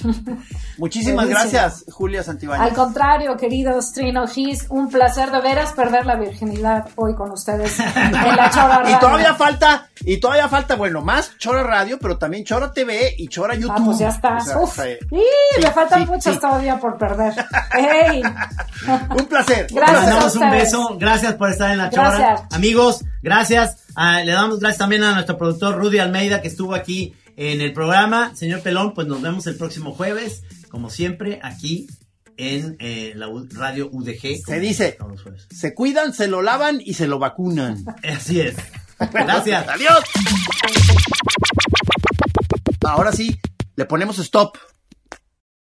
[0.78, 2.70] Muchísimas gracias, Julia Santibáñez.
[2.70, 7.80] Al contrario, queridos Trino Gis, un placer de veras perder la virginidad hoy con ustedes
[7.80, 8.94] en la Chora Radio.
[8.94, 13.28] Y todavía falta, y todavía falta, bueno, más Chora Radio, pero también Chora TV y
[13.28, 13.76] Chora YouTube.
[13.78, 14.38] Ah, pues ya está.
[14.62, 14.80] Uf,
[15.12, 17.34] y me faltan muchas todavía por perder.
[17.74, 18.22] ¡Ey!
[19.18, 19.68] un placer.
[19.72, 20.06] Gracias.
[20.06, 20.98] Les damos un beso.
[21.00, 22.48] Gracias por estar en la Chora.
[22.52, 23.78] Amigos, gracias.
[23.96, 27.74] Ah, le damos gracias también a nuestro productor Rudy Almeida que estuvo aquí en el
[27.74, 28.36] programa.
[28.36, 31.88] Señor Pelón, pues nos vemos el próximo jueves, como siempre, aquí
[32.38, 34.44] en eh, la radio UDG.
[34.46, 34.98] Se dice,
[35.50, 37.84] se cuidan, se lo lavan y se lo vacunan.
[38.04, 38.56] Así es.
[39.14, 39.68] Gracias.
[39.68, 40.04] Adiós.
[42.82, 43.40] Ahora sí,
[43.76, 44.58] le ponemos stop.